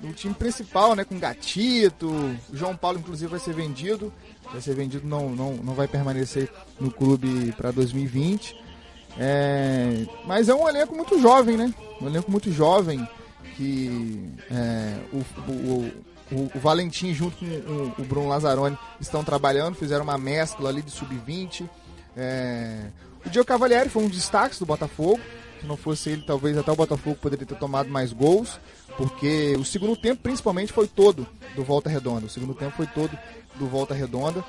O 0.02 0.12
time 0.12 0.34
principal, 0.34 0.94
né, 0.94 1.04
com 1.04 1.18
Gatito, 1.18 2.08
o 2.08 2.56
João 2.56 2.76
Paulo 2.76 2.98
inclusive 2.98 3.30
vai 3.30 3.40
ser 3.40 3.54
vendido, 3.54 4.12
vai 4.52 4.60
ser 4.60 4.74
vendido, 4.74 5.06
não, 5.06 5.30
não, 5.30 5.54
não 5.54 5.74
vai 5.74 5.88
permanecer 5.88 6.50
no 6.78 6.90
clube 6.90 7.52
para 7.56 7.70
2020. 7.70 8.56
É, 9.18 10.06
mas 10.26 10.48
é 10.48 10.54
um 10.54 10.68
elenco 10.68 10.94
muito 10.94 11.18
jovem, 11.20 11.56
né? 11.56 11.72
Um 12.00 12.06
elenco 12.06 12.30
muito 12.30 12.52
jovem 12.52 13.06
que 13.56 14.30
é, 14.50 14.98
o, 15.12 15.50
o, 15.50 15.92
o, 16.30 16.50
o, 16.54 16.58
Valentim 16.60 17.14
junto 17.14 17.38
com 17.38 17.46
o, 17.46 17.94
o, 17.98 18.04
Bruno 18.04 18.28
Lazzaroni 18.28 18.78
estão 19.00 19.24
trabalhando, 19.24 19.74
fizeram 19.74 20.04
uma 20.04 20.18
mescla 20.18 20.68
ali 20.68 20.82
de 20.82 20.90
sub-20. 20.90 21.66
É, 22.14 22.90
o 23.26 23.30
Diego 23.30 23.46
Cavalieri 23.46 23.88
foi 23.88 24.04
um 24.04 24.08
dos 24.08 24.16
destaques 24.16 24.58
do 24.58 24.64
Botafogo. 24.66 25.20
Se 25.60 25.66
não 25.66 25.76
fosse 25.76 26.10
ele, 26.10 26.22
talvez 26.22 26.56
até 26.56 26.70
o 26.70 26.76
Botafogo 26.76 27.16
poderia 27.16 27.46
ter 27.46 27.56
tomado 27.56 27.88
mais 27.88 28.12
gols, 28.12 28.60
porque 28.96 29.56
o 29.58 29.64
segundo 29.64 29.96
tempo, 29.96 30.22
principalmente, 30.22 30.72
foi 30.72 30.86
todo 30.86 31.26
do 31.54 31.64
Volta 31.64 31.88
Redonda. 31.88 32.26
O 32.26 32.30
segundo 32.30 32.54
tempo 32.54 32.76
foi 32.76 32.86
todo 32.86 33.18
do 33.56 33.66
Volta 33.66 33.94
Redonda, 33.94 34.44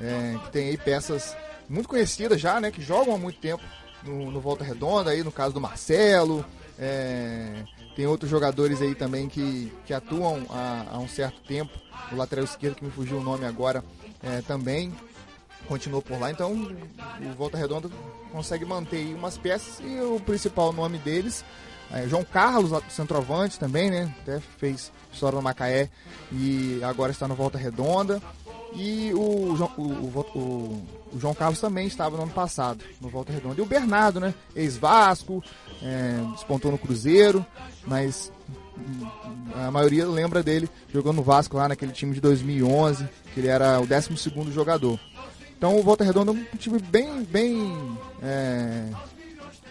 é, 0.00 0.36
que 0.44 0.50
tem 0.50 0.68
aí 0.68 0.76
peças 0.76 1.36
muito 1.68 1.88
conhecidas 1.88 2.40
já, 2.40 2.60
né, 2.60 2.70
que 2.70 2.82
jogam 2.82 3.14
há 3.14 3.18
muito 3.18 3.38
tempo 3.38 3.62
no, 4.02 4.30
no 4.30 4.40
Volta 4.40 4.64
Redonda, 4.64 5.10
aí 5.10 5.22
no 5.22 5.30
caso 5.30 5.54
do 5.54 5.60
Marcelo, 5.60 6.44
é, 6.78 7.62
tem 7.94 8.06
outros 8.06 8.30
jogadores 8.30 8.82
aí 8.82 8.94
também 8.94 9.28
que, 9.28 9.72
que 9.86 9.94
atuam 9.94 10.44
há, 10.50 10.86
há 10.92 10.98
um 10.98 11.08
certo 11.08 11.40
tempo. 11.42 11.72
O 12.10 12.16
lateral 12.16 12.44
esquerdo, 12.44 12.76
que 12.76 12.84
me 12.84 12.90
fugiu 12.90 13.18
o 13.18 13.22
nome 13.22 13.44
agora, 13.44 13.84
é, 14.22 14.40
também 14.42 14.92
continuou 15.70 16.02
por 16.02 16.18
lá. 16.18 16.32
Então 16.32 16.52
o 16.52 17.34
Volta 17.38 17.56
Redonda 17.56 17.88
consegue 18.32 18.64
manter 18.64 19.14
umas 19.14 19.38
peças 19.38 19.78
e 19.80 20.00
o 20.00 20.18
principal 20.18 20.72
nome 20.72 20.98
deles 20.98 21.44
é 21.92 22.06
João 22.08 22.24
Carlos, 22.24 22.70
centroavante 22.88 23.58
também, 23.58 23.90
né? 23.90 24.12
Até 24.22 24.40
fez 24.58 24.92
história 25.12 25.36
no 25.36 25.42
Macaé 25.42 25.88
e 26.32 26.80
agora 26.82 27.12
está 27.12 27.26
no 27.26 27.34
Volta 27.34 27.56
Redonda. 27.56 28.20
E 28.72 29.12
o, 29.14 29.18
o, 29.18 29.82
o, 29.82 30.86
o, 31.12 31.18
João 31.18 31.34
Carlos 31.34 31.60
também 31.60 31.88
estava 31.88 32.16
no 32.16 32.22
ano 32.22 32.32
passado, 32.32 32.84
no 33.00 33.08
Volta 33.08 33.32
Redonda. 33.32 33.56
E 33.58 33.62
o 33.62 33.66
Bernardo, 33.66 34.20
né? 34.20 34.32
Ex-Vasco, 34.54 35.42
é, 35.82 36.20
despontou 36.32 36.70
no 36.70 36.78
Cruzeiro, 36.78 37.44
mas 37.84 38.30
hum, 38.78 39.08
a 39.56 39.72
maioria 39.72 40.06
lembra 40.06 40.44
dele 40.44 40.70
jogando 40.92 41.16
no 41.16 41.22
Vasco 41.24 41.56
lá 41.56 41.68
naquele 41.68 41.90
time 41.90 42.14
de 42.14 42.20
2011, 42.20 43.08
que 43.34 43.40
ele 43.40 43.48
era 43.48 43.80
o 43.80 43.86
12 43.86 44.52
jogador. 44.52 45.00
Então 45.60 45.78
o 45.78 45.82
Volta 45.82 46.02
Redonda 46.02 46.30
é 46.30 46.34
um 46.34 46.56
time 46.56 46.78
bem, 46.78 47.22
bem 47.22 47.98
é, 48.22 48.86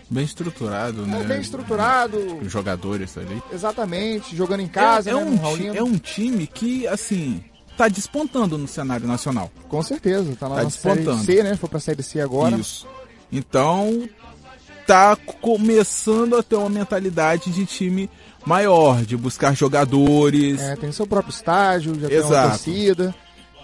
Bem 0.07 0.23
estruturado, 0.23 1.03
né? 1.03 1.19
É 1.19 1.23
bem 1.23 1.41
estruturado. 1.41 2.17
Os 2.43 2.51
jogadores 2.51 3.17
ali. 3.17 3.41
Exatamente, 3.51 4.35
jogando 4.35 4.59
em 4.59 4.67
casa, 4.67 5.09
é, 5.09 5.13
é 5.13 5.15
né, 5.15 5.23
um, 5.23 5.75
é 5.75 5.81
um 5.81 5.97
time 5.97 6.45
que, 6.45 6.87
assim, 6.87 7.43
tá 7.75 7.87
despontando 7.87 8.55
no 8.55 8.67
cenário 8.67 9.07
nacional. 9.07 9.51
Com 9.67 9.81
certeza, 9.81 10.35
tá 10.39 10.47
lá 10.47 10.57
tá 10.57 10.61
na 10.61 10.67
despontando. 10.67 11.23
Série 11.23 11.37
C, 11.37 11.43
né? 11.43 11.55
Foi 11.55 11.69
pra 11.69 11.79
Série 11.79 12.03
C 12.03 12.21
agora. 12.21 12.55
Isso. 12.55 12.87
Então, 13.31 14.07
tá 14.85 15.15
começando 15.41 16.37
a 16.37 16.43
ter 16.43 16.55
uma 16.55 16.69
mentalidade 16.69 17.49
de 17.49 17.65
time 17.65 18.07
maior, 18.45 19.03
de 19.03 19.17
buscar 19.17 19.55
jogadores. 19.55 20.59
É, 20.59 20.75
tem 20.75 20.91
seu 20.91 21.07
próprio 21.07 21.31
estágio, 21.31 21.99
já 21.99 22.07
Exato. 22.11 22.29
tem 22.29 22.41
uma 22.41 22.49
torcida. 22.49 23.15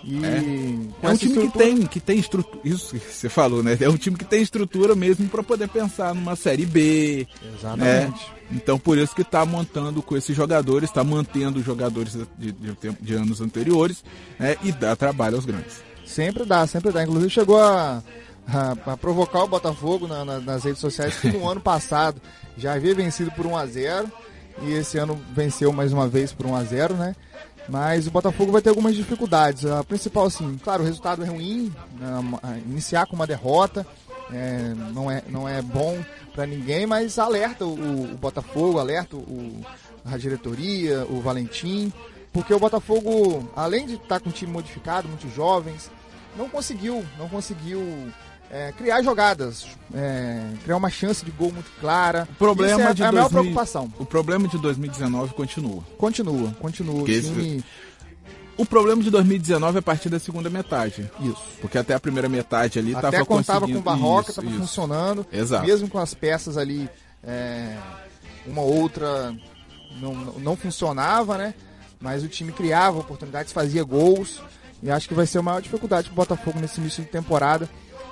E 0.08 0.24
é, 0.24 1.08
é 1.08 1.10
um 1.10 1.18
time 1.18 1.32
estrutura... 1.32 1.48
que 1.48 1.58
tem, 1.58 1.86
que 1.88 2.00
tem 2.00 2.20
estrutura. 2.20 2.60
Isso 2.64 2.96
que 2.96 3.00
você 3.00 3.28
falou, 3.28 3.64
né? 3.64 3.76
É 3.82 3.90
um 3.90 3.98
time 3.98 4.16
que 4.16 4.24
tem 4.24 4.40
estrutura 4.40 4.96
mesmo 4.96 5.28
para 5.28 5.42
poder 5.42 5.68
pensar 5.68 6.14
numa 6.14 6.36
série 6.36 6.66
B. 6.66 7.28
Exatamente. 7.58 8.12
Né? 8.12 8.36
Então 8.52 8.78
por 8.78 9.00
isso 9.00 9.16
que 9.16 9.24
está 9.24 9.44
montando 9.44 10.04
com 10.04 10.16
esses 10.16 10.36
jogadores, 10.36 10.90
está 10.90 11.04
mantendo 11.04 11.62
jogadores 11.64 12.16
de, 12.38 12.52
de, 12.52 12.92
de, 13.02 13.14
anos 13.16 13.42
anteriores 13.42 14.04
né? 14.38 14.56
e 14.64 14.72
dá 14.72 14.96
trabalho 14.96 15.38
aos 15.38 15.46
grandes. 15.46 15.82
Sempre 16.06 16.46
dá, 16.46 16.68
sempre 16.68 16.92
dá. 16.92 17.02
Inclusive 17.02 17.32
chegou 17.32 17.60
a, 17.60 18.04
a, 18.48 18.72
a 18.94 18.98
provocar 18.98 19.44
o 19.44 19.48
Botafogo 19.48 20.08
na, 20.08 20.24
na, 20.24 20.40
nas 20.40 20.64
redes 20.64 20.80
sociais 20.80 21.16
que 21.20 21.32
no 21.32 21.50
ano 21.50 21.60
passado 21.60 22.22
já 22.56 22.74
havia 22.74 22.94
vencido 22.94 23.32
por 23.32 23.48
1 23.48 23.58
a 23.58 23.66
0 23.66 24.12
e 24.62 24.74
esse 24.74 25.00
ano 25.00 25.20
venceu 25.34 25.74
mais 25.74 25.92
uma 25.92 26.08
vez 26.08 26.32
por 26.32 26.46
1 26.46 26.56
a 26.56 26.64
0 26.64 26.94
né? 26.94 27.16
Mas 27.68 28.08
o 28.08 28.12
Botafogo 28.12 28.52
vai 28.52 28.62
ter 28.62 28.70
algumas 28.70 28.96
dificuldades. 28.96 29.66
A 29.66 29.84
principal, 29.84 30.26
assim, 30.26 30.58
claro, 30.64 30.84
o 30.84 30.86
resultado 30.86 31.24
é 31.24 31.28
ruim, 31.28 31.74
né, 32.00 32.62
iniciar 32.66 33.08
com 33.08 33.16
uma 33.16 33.26
derrota 33.26 33.86
é, 34.32 34.74
não, 34.94 35.12
é, 35.12 35.24
não 35.28 35.48
é 35.48 35.62
bom 35.62 36.04
para 36.34 36.46
ninguém, 36.46 36.86
mas 36.86 37.20
alerta 37.20 37.66
o, 37.66 38.14
o 38.14 38.18
Botafogo, 38.18 38.80
alerta 38.80 39.16
o, 39.16 39.62
a 40.04 40.18
diretoria, 40.18 41.06
o 41.06 41.22
Valentim, 41.22 41.92
porque 42.34 42.54
o 42.54 42.60
Botafogo, 42.60 43.50
além 43.56 43.86
de 43.86 43.96
estar 43.96 44.20
tá 44.20 44.20
com 44.20 44.32
time 44.32 44.52
modificado, 44.52 45.08
muitos 45.08 45.34
jovens, 45.34 45.92
não 46.36 46.50
conseguiu, 46.50 47.06
não 47.18 47.30
conseguiu 47.30 48.12
é, 48.52 48.72
criar 48.72 49.02
jogadas, 49.02 49.66
é, 49.94 50.42
criar 50.64 50.78
uma 50.78 50.90
chance 50.90 51.26
de 51.26 51.32
gol 51.32 51.52
muito 51.52 51.70
clara. 51.80 52.28
O 52.32 52.36
problema 52.36 52.80
Isso 52.82 52.90
é 52.90 52.94
de 52.94 53.04
a, 53.04 53.12
2000, 53.12 53.14
maior 53.14 53.30
preocupação. 53.30 53.94
O 54.00 54.06
problema 54.06 54.48
de 54.48 54.58
2019 54.58 55.34
continua. 55.34 55.84
Continua, 55.98 56.52
continua. 56.60 57.02
O, 57.02 57.06
time... 57.06 57.64
o 58.58 58.66
problema 58.66 59.02
de 59.02 59.10
2019 59.10 59.78
é 59.78 59.80
a 59.80 59.82
partir 59.82 60.10
da 60.10 60.20
segunda 60.20 60.50
metade. 60.50 61.10
Isso. 61.20 61.44
Porque 61.60 61.78
até 61.78 61.94
a 61.94 62.00
primeira 62.00 62.30
metade 62.30 62.80
ali 62.80 62.96
até 62.96 63.12
tava 63.12 63.26
contava 63.26 63.68
com 63.68 63.78
o 63.78 63.82
Barroca, 63.82 64.30
estava 64.30 64.50
funcionando. 64.50 65.26
Exato. 65.32 65.66
Mesmo 65.66 65.90
com 65.90 65.98
as 65.98 66.14
peças 66.14 66.58
ali, 66.58 66.90
é, 67.24 67.76
uma 68.46 68.62
outra 68.62 69.36
não, 70.00 70.14
não 70.40 70.56
funcionava, 70.56 71.38
né? 71.38 71.54
Mas 72.00 72.24
o 72.24 72.28
time 72.28 72.52
criava 72.52 73.00
oportunidades, 73.00 73.52
fazia 73.52 73.84
gols. 73.84 74.42
E 74.84 74.92
acho 74.92 75.08
que 75.08 75.14
vai 75.16 75.26
ser 75.26 75.40
a 75.40 75.42
maior 75.42 75.62
dificuldade 75.62 76.10
para 76.10 76.14
o 76.14 76.16
Botafogo 76.16 76.60
nesse 76.60 76.80
início 76.80 77.04
de 77.04 77.10
temporada 77.10 77.68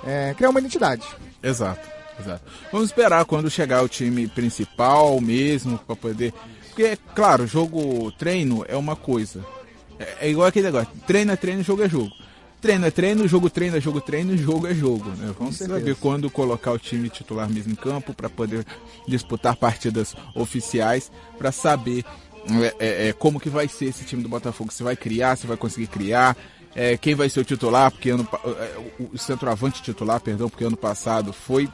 é, 0.06 0.34
criar 0.34 0.50
uma 0.50 0.60
identidade. 0.60 1.06
Exato, 1.42 1.88
exato. 2.20 2.42
Vamos 2.72 2.88
esperar 2.88 3.24
quando 3.24 3.50
chegar 3.50 3.82
o 3.82 3.88
time 3.88 4.28
principal 4.28 5.20
mesmo, 5.20 5.78
para 5.78 5.96
poder. 5.96 6.32
Porque, 6.68 6.98
claro, 7.14 7.46
jogo 7.46 8.10
treino 8.12 8.64
é 8.68 8.76
uma 8.76 8.96
coisa. 8.96 9.44
É, 9.98 10.26
é, 10.26 10.30
igual 10.30 10.48
aquele 10.48 10.66
negócio: 10.66 10.88
treino 11.06 11.32
é 11.32 11.36
treino, 11.36 11.62
jogo 11.62 11.82
é 11.82 11.88
jogo. 11.88 12.10
Treino 12.60 12.86
é 12.86 12.90
treino, 12.90 13.28
jogo 13.28 13.50
treino 13.50 13.76
é 13.76 13.80
jogo 13.80 14.00
treino, 14.00 14.36
jogo 14.38 14.66
é 14.66 14.74
jogo. 14.74 15.10
Né? 15.10 15.34
Vamos 15.38 15.56
saber 15.56 15.94
quando 15.96 16.30
colocar 16.30 16.72
o 16.72 16.78
time 16.78 17.10
titular 17.10 17.48
mesmo 17.48 17.72
em 17.72 17.76
campo 17.76 18.14
para 18.14 18.30
poder 18.30 18.64
disputar 19.06 19.54
partidas 19.54 20.16
oficiais, 20.34 21.12
para 21.36 21.52
saber 21.52 22.04
é, 22.48 22.74
é, 22.78 23.08
é, 23.08 23.12
como 23.12 23.38
que 23.38 23.50
vai 23.50 23.68
ser 23.68 23.86
esse 23.86 24.04
time 24.04 24.22
do 24.22 24.28
Botafogo. 24.28 24.72
Se 24.72 24.82
vai 24.82 24.96
criar, 24.96 25.36
se 25.36 25.46
vai 25.46 25.56
conseguir 25.56 25.88
criar, 25.88 26.36
é, 26.74 26.96
quem 26.96 27.14
vai 27.14 27.28
ser 27.28 27.40
o 27.40 27.44
titular, 27.44 27.90
porque 27.90 28.10
ano, 28.10 28.26
é, 28.44 28.76
o 29.12 29.16
centroavante 29.16 29.82
titular, 29.82 30.20
perdão, 30.20 30.48
porque 30.48 30.64
ano 30.64 30.76
passado 30.76 31.32
foi 31.32 31.68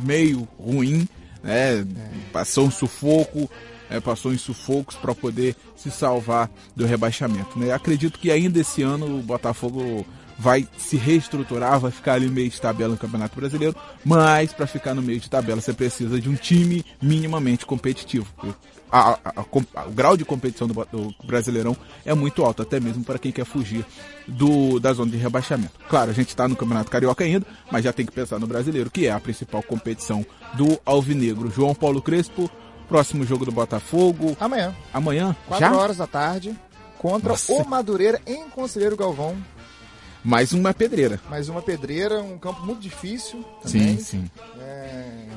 meio 0.00 0.48
ruim, 0.58 1.06
né? 1.42 1.86
Passou 2.32 2.66
um 2.66 2.70
sufoco, 2.70 3.50
é, 3.88 4.00
passou 4.00 4.32
em 4.32 4.38
sufocos 4.38 4.96
para 4.96 5.14
poder 5.14 5.54
se 5.76 5.90
salvar 5.90 6.50
do 6.74 6.84
rebaixamento. 6.86 7.58
Né? 7.58 7.72
Acredito 7.72 8.18
que 8.18 8.30
ainda 8.30 8.58
esse 8.58 8.82
ano 8.82 9.18
o 9.18 9.22
Botafogo 9.22 10.04
vai 10.38 10.66
se 10.76 10.96
reestruturar, 10.96 11.80
vai 11.80 11.90
ficar 11.90 12.14
ali 12.14 12.28
meio 12.28 12.50
de 12.50 12.60
tabela 12.60 12.92
no 12.92 12.98
Campeonato 12.98 13.36
Brasileiro, 13.36 13.74
mas 14.04 14.52
para 14.52 14.66
ficar 14.66 14.94
no 14.94 15.02
meio 15.02 15.20
de 15.20 15.30
tabela 15.30 15.60
você 15.60 15.72
precisa 15.72 16.20
de 16.20 16.28
um 16.28 16.34
time 16.34 16.84
minimamente 17.00 17.64
competitivo 17.64 18.26
a, 18.90 19.12
a, 19.12 19.18
a, 19.36 19.84
o 19.86 19.90
grau 19.90 20.16
de 20.16 20.24
competição 20.24 20.66
do, 20.66 20.74
do, 20.86 21.14
Brasileirão 21.24 21.76
é 22.04 22.14
muito 22.14 22.44
alto, 22.44 22.62
até 22.62 22.78
mesmo 22.78 23.04
para 23.04 23.18
quem 23.18 23.32
quer 23.32 23.44
fugir 23.44 23.84
do, 24.26 24.78
da 24.78 24.92
zona 24.92 25.10
de 25.10 25.16
rebaixamento. 25.16 25.72
Claro, 25.88 26.10
a 26.10 26.14
gente 26.14 26.28
está 26.28 26.48
no 26.48 26.56
Campeonato 26.56 26.90
Carioca 26.90 27.24
ainda, 27.24 27.46
mas 27.70 27.84
já 27.84 27.92
tem 27.92 28.06
que 28.06 28.12
pensar 28.12 28.38
no 28.38 28.46
Brasileiro, 28.46 28.90
que 28.90 29.06
é 29.06 29.12
a 29.12 29.20
principal 29.20 29.62
competição 29.62 30.24
do 30.54 30.78
Alvinegro. 30.84 31.50
João 31.50 31.74
Paulo 31.74 32.00
Crespo, 32.00 32.50
próximo 32.88 33.24
jogo 33.24 33.44
do 33.44 33.52
Botafogo. 33.52 34.36
Amanhã. 34.38 34.74
Amanhã? 34.92 35.36
4 35.48 35.76
horas 35.76 35.96
da 35.96 36.06
tarde, 36.06 36.56
contra 36.98 37.30
Nossa. 37.30 37.52
o 37.52 37.68
Madureira 37.68 38.20
em 38.26 38.48
Conselheiro 38.48 38.96
Galvão. 38.96 39.36
Mais 40.26 40.52
uma 40.52 40.74
pedreira. 40.74 41.20
Mais 41.30 41.48
uma 41.48 41.62
pedreira, 41.62 42.20
um 42.20 42.36
campo 42.36 42.60
muito 42.66 42.80
difícil. 42.80 43.44
Também. 43.62 43.96
Sim, 43.96 44.04
sim. 44.04 44.30
É 44.60 45.28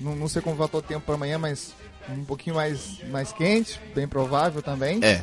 Não, 0.00 0.16
não 0.16 0.26
sei 0.26 0.40
como 0.40 0.56
vai 0.56 0.66
estar 0.66 0.78
o 0.78 0.82
tempo 0.82 1.04
para 1.04 1.14
amanhã, 1.14 1.38
mas 1.38 1.74
um 2.08 2.24
pouquinho 2.24 2.56
mais, 2.56 2.98
mais 3.10 3.30
quente, 3.30 3.78
bem 3.94 4.08
provável 4.08 4.62
também. 4.62 4.98
É. 5.02 5.22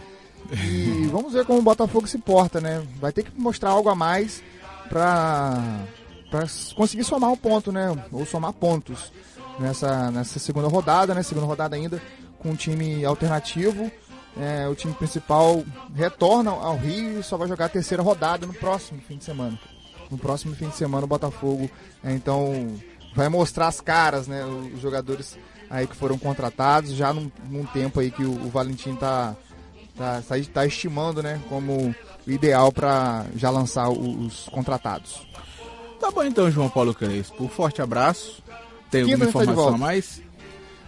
E 0.54 1.08
vamos 1.12 1.34
ver 1.34 1.44
como 1.44 1.60
o 1.60 1.64
Botafogo 1.64 2.08
se 2.08 2.20
porta, 2.20 2.62
né? 2.62 2.86
Vai 3.02 3.12
ter 3.12 3.24
que 3.24 3.32
mostrar 3.36 3.72
algo 3.72 3.90
a 3.90 3.96
mais 3.96 4.44
para 4.88 5.86
para 6.30 6.46
conseguir 6.76 7.04
somar 7.04 7.32
um 7.32 7.36
ponto, 7.36 7.72
né? 7.72 7.88
Ou 8.12 8.24
somar 8.24 8.54
pontos 8.54 9.12
nessa, 9.60 10.12
nessa 10.12 10.38
segunda 10.38 10.68
rodada, 10.68 11.16
né? 11.16 11.24
Segunda 11.24 11.48
rodada 11.48 11.76
ainda 11.76 12.00
com 12.38 12.52
um 12.52 12.56
time 12.56 13.04
alternativo. 13.04 13.92
É, 14.40 14.68
o 14.68 14.76
time 14.76 14.94
principal 14.94 15.64
retorna 15.94 16.52
ao 16.52 16.78
Rio 16.78 17.20
e 17.20 17.24
só 17.24 17.36
vai 17.36 17.48
jogar 17.48 17.66
a 17.66 17.70
terceira 17.70 18.02
rodada 18.02 18.48
no 18.48 18.54
próximo 18.54 19.02
fim 19.06 19.18
de 19.18 19.26
semana. 19.26 19.60
No 20.10 20.18
próximo 20.18 20.56
fim 20.56 20.70
de 20.70 20.76
semana 20.76 21.04
o 21.04 21.08
Botafogo, 21.08 21.70
é, 22.04 22.14
então, 22.14 22.74
vai 23.14 23.28
mostrar 23.28 23.68
as 23.68 23.82
caras, 23.82 24.28
né? 24.28 24.46
Os 24.46 24.80
jogadores 24.80 25.38
aí 25.70 25.86
que 25.86 25.96
foram 25.96 26.18
contratados 26.18 26.92
já 26.92 27.14
num, 27.14 27.30
num 27.50 27.66
tempo 27.66 28.00
aí 28.00 28.10
que 28.10 28.24
o, 28.24 28.32
o 28.32 28.50
Valentim 28.50 28.96
tá, 28.96 29.36
tá, 29.96 30.22
tá, 30.22 30.36
tá 30.54 30.66
estimando, 30.66 31.22
né? 31.22 31.40
Como 31.50 31.94
o 32.26 32.32
ideal 32.32 32.72
para 32.72 33.26
já 33.36 33.50
lançar 33.50 33.90
os, 33.90 34.26
os 34.26 34.50
contratados. 34.50 35.28
Tá 36.00 36.10
bom 36.10 36.24
então, 36.24 36.50
João 36.50 36.70
Paulo 36.70 36.94
Crespo. 36.94 37.44
Um 37.44 37.50
forte 37.50 37.82
abraço. 37.82 38.42
Tem 38.90 39.02
alguma 39.02 39.26
tá 39.26 39.30
informação 39.30 39.76
a 39.76 39.78
mais? 39.78 40.22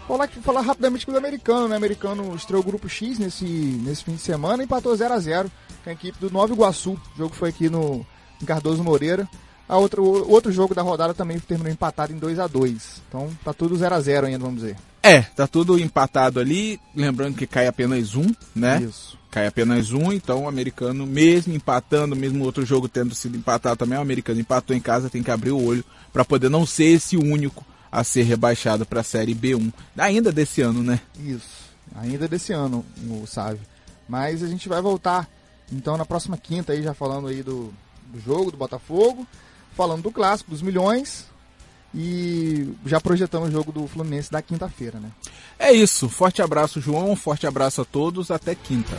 Falar, 0.07 0.27
falar 0.27 0.61
rapidamente 0.61 1.05
com 1.05 1.11
o 1.11 1.17
americano, 1.17 1.67
né? 1.67 1.75
O 1.75 1.77
americano 1.77 2.35
estreou 2.35 2.61
o 2.61 2.65
grupo 2.65 2.89
X 2.89 3.17
nesse, 3.17 3.45
nesse 3.45 4.03
fim 4.03 4.15
de 4.15 4.21
semana 4.21 4.61
e 4.61 4.65
empatou 4.65 4.95
0 4.95 5.13
a 5.13 5.19
0 5.19 5.51
com 5.83 5.89
a 5.89 5.93
equipe 5.93 6.19
do 6.19 6.31
Nova 6.31 6.53
Iguaçu. 6.53 6.93
O 6.93 7.17
jogo 7.17 7.35
foi 7.35 7.49
aqui 7.49 7.69
no 7.69 8.05
em 8.41 8.45
Cardoso 8.45 8.83
Moreira. 8.83 9.27
A 9.69 9.77
outra, 9.77 10.01
o 10.01 10.29
outro 10.29 10.51
jogo 10.51 10.75
da 10.75 10.81
rodada 10.81 11.13
também 11.13 11.39
terminou 11.39 11.71
empatado 11.71 12.11
em 12.11 12.17
2 12.17 12.39
a 12.39 12.47
2 12.47 13.01
Então 13.07 13.29
tá 13.43 13.53
tudo 13.53 13.77
0 13.77 13.95
a 13.95 14.01
0 14.01 14.27
ainda, 14.27 14.39
vamos 14.39 14.61
dizer. 14.61 14.75
É, 15.01 15.21
tá 15.21 15.47
tudo 15.47 15.79
empatado 15.79 16.39
ali. 16.39 16.79
Lembrando 16.93 17.37
que 17.37 17.47
cai 17.47 17.67
apenas 17.67 18.15
um, 18.15 18.33
né? 18.53 18.81
Isso. 18.81 19.17
Cai 19.31 19.47
apenas 19.47 19.91
um, 19.93 20.11
então 20.11 20.43
o 20.43 20.47
americano, 20.47 21.07
mesmo 21.07 21.53
empatando, 21.53 22.17
mesmo 22.17 22.43
outro 22.43 22.65
jogo 22.65 22.89
tendo 22.89 23.15
sido 23.15 23.37
empatado 23.37 23.77
também, 23.77 23.97
o 23.97 24.01
americano 24.01 24.41
empatou 24.41 24.75
em 24.75 24.81
casa, 24.81 25.09
tem 25.09 25.23
que 25.23 25.31
abrir 25.31 25.51
o 25.51 25.63
olho 25.63 25.85
para 26.11 26.25
poder 26.25 26.49
não 26.49 26.65
ser 26.65 26.87
esse 26.87 27.15
único 27.15 27.65
a 27.91 28.03
ser 28.03 28.23
rebaixado 28.23 28.85
para 28.85 29.01
a 29.01 29.03
Série 29.03 29.35
B1, 29.35 29.71
ainda 29.97 30.31
desse 30.31 30.61
ano, 30.61 30.81
né? 30.81 31.01
Isso, 31.19 31.71
ainda 31.95 32.27
desse 32.27 32.53
ano, 32.53 32.85
o 33.09 33.25
Sávio. 33.27 33.61
Mas 34.07 34.43
a 34.43 34.47
gente 34.47 34.69
vai 34.69 34.81
voltar, 34.81 35.29
então, 35.71 35.97
na 35.97 36.05
próxima 36.05 36.37
quinta 36.37 36.73
aí, 36.73 36.81
já 36.81 36.93
falando 36.93 37.27
aí 37.27 37.43
do, 37.43 37.73
do 38.05 38.19
jogo, 38.19 38.51
do 38.51 38.57
Botafogo, 38.57 39.27
falando 39.75 40.03
do 40.03 40.11
clássico, 40.11 40.51
dos 40.51 40.61
milhões, 40.61 41.25
e 41.93 42.73
já 42.85 43.01
projetando 43.01 43.43
o 43.43 43.51
jogo 43.51 43.71
do 43.71 43.87
Fluminense 43.87 44.31
da 44.31 44.41
quinta-feira, 44.41 44.99
né? 44.99 45.11
É 45.59 45.71
isso. 45.71 46.07
Forte 46.07 46.41
abraço, 46.41 46.79
João. 46.79 47.15
Forte 47.15 47.45
abraço 47.45 47.81
a 47.81 47.85
todos. 47.85 48.31
Até 48.31 48.55
quinta. 48.55 48.97